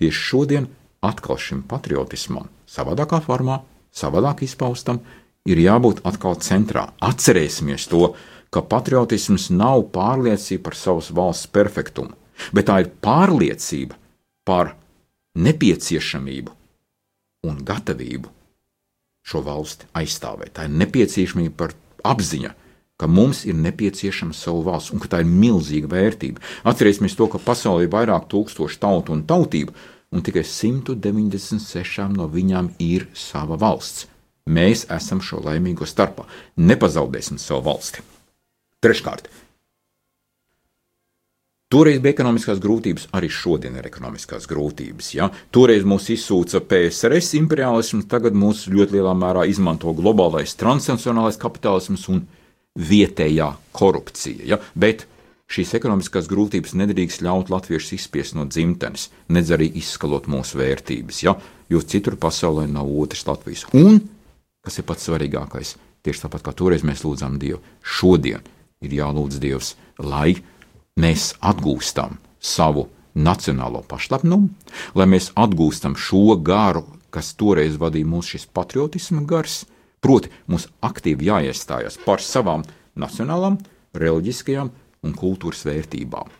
Tieši 0.00 0.24
šodien 0.30 0.68
atkal 1.04 1.40
šim 1.40 1.62
patriotismam, 1.68 2.48
savādākā 2.68 3.20
formā, 3.24 3.60
savādāk 3.92 4.44
izpaustam, 4.46 5.00
ir 5.48 5.60
jābūt 5.60 6.02
atkal 6.08 6.36
centrā. 6.44 6.90
Atcerēsimies 7.00 7.88
to, 7.90 8.14
ka 8.50 8.62
patriotisms 8.66 9.48
nav 9.54 9.86
pārliecība 9.94 10.68
par 10.68 10.78
savas 10.78 11.10
valsts 11.14 11.50
perfektumu, 11.54 12.16
bet 12.52 12.68
tā 12.70 12.80
ir 12.84 12.90
pārliecība 13.04 13.98
par 14.46 14.74
nepieciešamību 15.38 16.56
un 17.46 17.60
gatavību 17.64 18.32
šo 19.30 19.44
valsti 19.46 19.86
aizstāvēt. 19.96 20.56
Tā 20.56 20.66
ir 20.66 20.74
nepieciešamība 20.80 21.54
par 21.56 21.76
apziņu, 22.10 22.50
ka 23.00 23.08
mums 23.08 23.44
ir 23.48 23.56
nepieciešama 23.56 24.36
savu 24.36 24.64
valsts 24.66 24.92
un 24.92 25.00
ka 25.00 25.08
tā 25.14 25.22
ir 25.22 25.30
milzīga 25.30 25.88
vērtība. 25.92 26.42
Atcerēsimies 26.68 27.16
to, 27.16 27.30
ka 27.32 27.40
pasaulē 27.40 27.86
ir 27.86 27.94
vairāk 27.94 28.28
tūkstošu 28.32 28.80
tautu 28.82 29.14
un 29.16 29.24
tautību, 29.28 29.76
un 30.10 30.24
tikai 30.26 30.42
196 30.44 32.16
no 32.16 32.26
viņām 32.28 32.74
ir 32.82 33.06
sava 33.14 33.56
valsts. 33.60 34.08
Mēs 34.50 34.88
esam 34.90 35.20
šo 35.22 35.44
laimīgo 35.44 35.86
starpā. 35.86 36.26
Nepazaudēsim 36.58 37.38
savu 37.38 37.68
valsti. 37.68 38.09
Treškārt, 38.80 39.28
Toreiz 41.70 42.00
bija 42.02 42.16
ekonomiskās 42.16 42.58
grūtības, 42.58 43.04
arī 43.14 43.28
šodien 43.30 43.76
ir 43.78 43.86
ekonomiskās 43.86 44.48
grūtības. 44.50 45.12
Ja? 45.14 45.28
Toreiz 45.54 45.84
mūs 45.86 46.08
izsūca 46.10 46.58
PSRS 46.66 47.36
imperialisms, 47.38 48.08
tagad 48.10 48.34
mūs 48.34 48.64
ļoti 48.72 48.96
lielā 48.96 49.12
mērā 49.14 49.44
izmanto 49.46 49.94
globālais 49.94 50.56
transnacionālais 50.58 51.38
kapitālisms 51.38 52.08
un 52.10 52.24
vietējā 52.74 53.52
korupcija. 53.70 54.50
Ja? 54.50 54.58
Bet 54.74 55.06
šīs 55.46 55.76
ekonomiskās 55.78 56.26
grūtības 56.32 56.74
nedrīkst 56.82 57.22
ļaut 57.22 57.54
latviešus 57.54 58.00
izspiest 58.00 58.34
no 58.34 58.50
dzimtenes, 58.50 59.06
nedz 59.30 59.54
arī 59.54 59.70
izskalot 59.78 60.26
mūsu 60.26 60.58
vērtības, 60.58 61.22
ja? 61.22 61.38
jo 61.70 61.86
citur 61.86 62.18
pasaulē 62.18 62.66
nav 62.66 62.90
otras 62.98 63.28
Latvijas. 63.30 63.68
Un, 63.78 64.02
kas 64.66 64.82
ir 64.82 64.90
pats 64.90 65.06
svarīgākais, 65.06 65.76
tieši 66.02 66.26
tāpat 66.26 66.50
kā 66.50 66.62
toreiz 66.64 66.82
mēs 66.82 67.06
lūdzām 67.06 67.38
Dievu, 67.38 67.62
šodien 67.78 68.42
ir 68.80 68.94
jālūdz 68.96 69.36
Dievs, 69.42 69.74
lai 70.00 70.38
mēs 70.96 71.34
atgūstam 71.44 72.14
savu 72.40 72.86
nacionālo 73.12 73.82
pašnāvnumu, 73.84 74.48
lai 74.96 75.06
mēs 75.12 75.26
atgūstam 75.36 75.98
šo 76.00 76.38
garu, 76.40 76.86
kas 77.12 77.34
toreiz 77.36 77.76
vadīja 77.76 78.08
mūsu 78.08 78.38
šis 78.38 78.46
patriotisma 78.56 79.26
gars, 79.28 79.66
proti, 80.00 80.32
mums 80.48 80.70
aktīvi 80.80 81.28
jāiestājas 81.28 82.00
par 82.06 82.24
savām 82.24 82.64
nacionālām, 82.96 83.58
reliģiskajām 84.00 84.72
un 85.04 85.12
kultūras 85.12 85.66
vērtībām. 85.68 86.32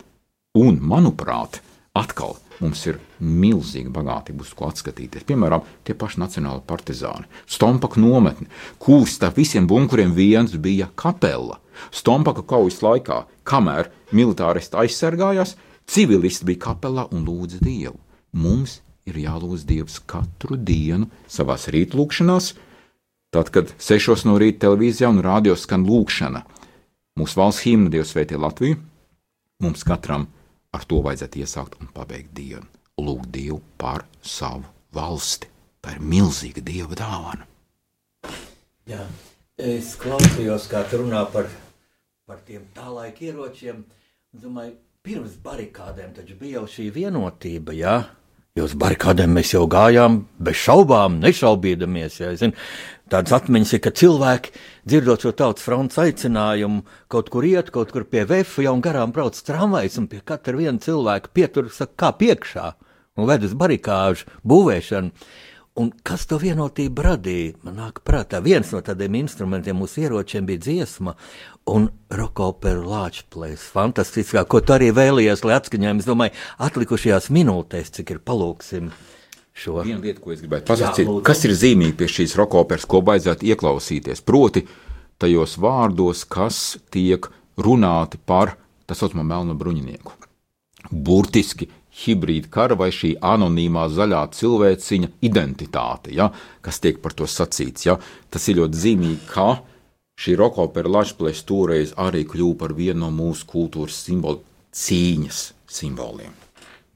Un, 0.64 0.80
manuprāt, 0.80 1.60
atkal 1.92 2.38
mums 2.60 2.82
ir 2.88 2.98
milzīga 3.20 3.90
bagātība, 3.94 4.44
uz 4.44 4.52
ko 4.56 4.68
atskatīties. 4.68 5.24
Piemēram, 5.28 5.64
tie 5.84 5.96
paši 5.96 6.20
nacionāli 6.22 6.62
partizāni, 6.68 7.28
Stompaka 7.48 8.00
nometne, 8.00 8.48
starp 9.08 9.40
visiem 9.40 9.66
bunkuriem 9.66 10.14
viens 10.14 10.54
bija 10.56 10.90
kapela. 10.94 11.60
Stompaka 11.90 12.44
kaujas 12.44 12.80
laikā, 12.84 13.24
kamēr 13.48 13.90
militāristi 14.12 14.76
aizsargājās, 14.76 15.56
civilisti 15.88 16.46
bija 16.48 16.66
kapelā 16.70 17.08
un 17.10 17.24
lūdza 17.26 17.60
Dievu. 17.64 17.98
Mums 18.32 18.80
ir 19.08 19.18
jālūdz 19.24 19.64
Dievs 19.66 19.98
katru 20.06 20.56
dienu 20.56 21.08
savā 21.28 21.56
rītlūkšanās, 21.56 22.52
tad, 23.34 23.50
kad 23.50 23.72
sešos 23.78 24.26
no 24.28 24.36
rīta 24.38 24.66
televīzijā 24.66 25.10
un 25.10 25.22
rādio 25.24 25.56
skan 25.58 25.86
lūkšana. 25.88 26.44
Mūsu 27.18 27.40
valsts 27.40 27.64
himna 27.66 27.90
Dievs 27.90 28.12
svētī 28.14 28.38
Latviju, 28.38 28.78
mums 29.64 29.82
katram 29.86 30.28
ar 30.76 30.84
to 30.86 31.00
vajadzētu 31.04 31.42
iesākt 31.42 31.78
un 31.80 31.90
pabeigt 31.94 32.34
dienu. 32.36 32.66
Lūgt 33.00 33.30
Dievu 33.32 33.60
par 33.80 34.04
savu 34.22 34.66
valsti. 34.94 35.48
Tā 35.80 35.96
ir 35.96 36.04
milzīga 36.04 36.60
Dieva 36.64 36.98
dāvana. 36.98 37.46
Jā. 38.90 39.06
Es 39.60 39.92
klausījos, 40.00 40.66
kā 40.72 40.82
tu 40.88 41.02
runā 41.02 41.20
par, 41.32 41.48
par 42.28 42.38
tiem 42.46 42.62
tālaika 42.76 43.26
ieročiem. 43.28 43.82
Domāju, 44.32 44.74
pirms 45.04 45.34
barikādēm 45.44 46.14
taču 46.16 46.36
bija 46.40 46.60
jau 46.60 46.68
šī 46.76 46.86
vienotība. 46.94 47.74
Jā? 47.76 47.96
Jo 48.58 48.66
uz 48.66 48.72
barikādēm 48.74 49.36
mēs 49.38 49.52
jau 49.54 49.62
gājām 49.70 50.24
bez 50.42 50.58
šaubām, 50.58 51.20
nešaubīdamies. 51.22 52.18
Jā, 52.18 52.32
zin, 52.40 52.56
Tādas 53.10 53.32
atmiņas 53.40 53.72
ir, 53.74 53.80
ka 53.82 53.90
cilvēki, 53.98 54.52
dzirdot 54.86 55.24
šo 55.24 55.32
tautas 55.34 55.64
fronts 55.66 55.98
aicinājumu, 55.98 56.84
kaut 57.10 57.30
kur 57.34 57.42
iet, 57.46 57.72
kaut 57.74 57.90
kur 57.90 58.04
pie 58.06 58.22
vefa, 58.22 58.62
jau 58.62 58.76
garām 58.78 59.10
brauc 59.10 59.34
tramvajs 59.34 59.98
un 59.98 60.06
pie 60.12 60.20
katra 60.22 60.54
viena 60.54 60.78
cilvēka 60.78 61.32
pietur, 61.34 61.72
saka, 61.74 61.96
kā 61.98 62.10
piekšā 62.20 62.68
un 63.18 63.26
ved 63.26 63.48
uz 63.48 63.56
barikāžu 63.58 64.30
būvēšanu. 64.46 65.10
Un 65.80 65.92
kas 66.04 66.26
to 66.28 66.36
vienotību 66.40 67.04
radīja? 67.06 67.54
Man 67.64 67.78
nāk 67.80 68.02
prātā, 68.04 68.42
viens 68.44 68.68
no 68.74 68.82
tādiem 68.84 69.14
instrumentiem 69.22 69.78
mūsu 69.80 70.02
ieročiem 70.02 70.44
bija 70.48 70.60
dziesma 70.66 71.14
un 71.72 71.86
rokoperu 72.12 72.84
lāčplēs. 72.90 73.64
Fantastiskā, 73.72 74.42
ko 74.44 74.60
tu 74.60 74.74
arī 74.76 74.90
vēlējies, 74.96 75.44
lai 75.46 75.56
atskaņojam, 75.56 76.02
es 76.02 76.08
domāju, 76.08 76.36
atlikušajās 76.66 77.30
minūtēs, 77.32 77.94
cik 77.96 78.12
ir 78.12 78.20
palūksim 78.28 78.90
šo. 79.56 79.78
Viena 79.86 80.02
lieta, 80.04 80.20
ko 80.20 80.34
es 80.34 80.44
gribētu 80.44 80.68
pasakīt, 80.68 81.08
lūdzu. 81.08 81.24
kas 81.30 81.44
ir 81.48 81.56
zīmīgi 81.62 81.96
pie 82.02 82.10
šīs 82.12 82.36
rokoperas, 82.40 82.88
ko 82.90 83.00
vajadzētu 83.06 83.48
ieklausīties, 83.48 84.24
proti, 84.26 84.66
tajos 85.20 85.56
vārdos, 85.60 86.26
kas 86.28 86.76
tiek 86.92 87.30
runāti 87.60 88.20
par 88.20 88.58
tā 88.84 88.98
saucamo 88.98 89.24
melno 89.24 89.56
bruņinieku. 89.56 90.16
Burtiski 90.90 91.70
hibrīda 92.02 92.50
kara 92.52 92.76
vai 92.78 92.90
šī 92.94 93.16
anonīmā 93.22 93.86
zaļā 93.92 94.22
cilvēciņa 94.36 95.10
identitāte, 95.26 96.14
ja, 96.14 96.30
kas 96.62 96.80
tiek 96.82 97.00
par 97.02 97.16
to 97.18 97.28
sacīts. 97.28 97.86
Ja. 97.88 97.98
Tas 98.30 98.46
ir 98.48 98.60
ļoti 98.60 98.82
zīmīgi, 98.84 99.18
ka 99.30 99.60
šī 100.20 100.36
rokopera 100.38 100.92
lažplēs 101.00 101.42
toreiz 101.48 101.94
arī 101.98 102.24
kļuva 102.28 102.58
par 102.62 102.76
vienu 102.78 103.02
no 103.04 103.10
mūsu 103.14 103.48
kultūras 103.50 103.98
simbolu 104.06 104.44
cīņas 104.76 105.42
simboliem. 105.70 106.34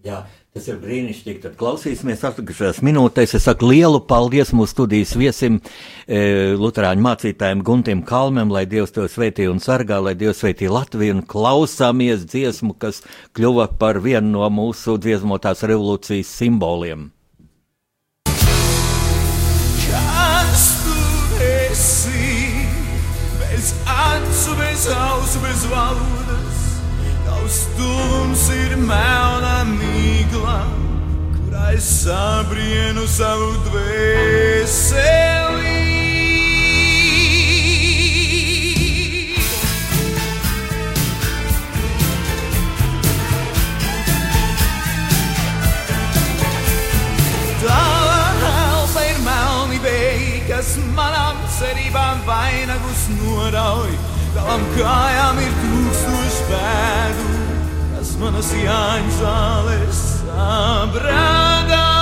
Jā, 0.05 0.23
tas 0.55 0.69
ir 0.71 0.77
brīnišķīgi. 0.79 1.41
Tad 1.43 1.55
klausīsimies 1.59 2.21
atlikušās 2.29 2.77
minūtēs. 2.87 3.33
Es 3.35 3.47
saku 3.49 3.73
lielu 3.73 3.99
paldies 4.07 4.53
mūsu 4.55 4.71
studijas 4.71 5.17
viesim, 5.19 5.57
e, 6.07 6.21
Lutāņu 6.55 7.03
mācītājiem 7.03 7.65
Guntim 7.67 8.05
Kalmam, 8.07 8.53
lai 8.55 8.63
Dievs 8.71 8.95
to 8.95 9.09
sveitī 9.11 9.49
un 9.51 9.59
sargā, 9.59 9.99
lai 9.99 10.15
Dievs 10.15 10.45
sveitī 10.45 10.71
Latviju 10.71 11.17
un 11.17 11.25
klausāmies 11.27 12.23
dziesmu, 12.31 12.79
kas 12.79 13.03
kļuva 13.35 13.67
par 13.81 13.99
vienu 13.99 14.37
no 14.37 14.47
mūsu 14.47 14.95
dziesmotās 14.95 15.67
revolūcijas 15.67 16.31
simboliem. 16.39 17.09
Tums 27.79 28.49
ir 28.55 28.77
melna 28.77 29.65
migla, 29.69 30.61
kurā 31.37 31.67
es 31.77 31.87
sabrienu 32.05 33.05
savu 33.09 33.51
dvēseli. 33.69 35.25
Kas 50.45 50.77
manām 50.95 51.41
cerībām 51.51 52.21
vainagus 52.29 53.09
norauj. 53.17 53.91
Tavam 54.37 54.63
kājām 54.77 55.41
ir 55.43 55.57
tūkstoši 55.63 56.45
pēdu, 56.51 57.24
manas 58.21 58.53
jāņzāles 58.59 60.05
sabrādā. 60.23 61.94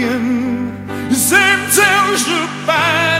Same 0.00 1.62
towns 1.76 2.26
look 2.26 2.50
by 2.66 3.19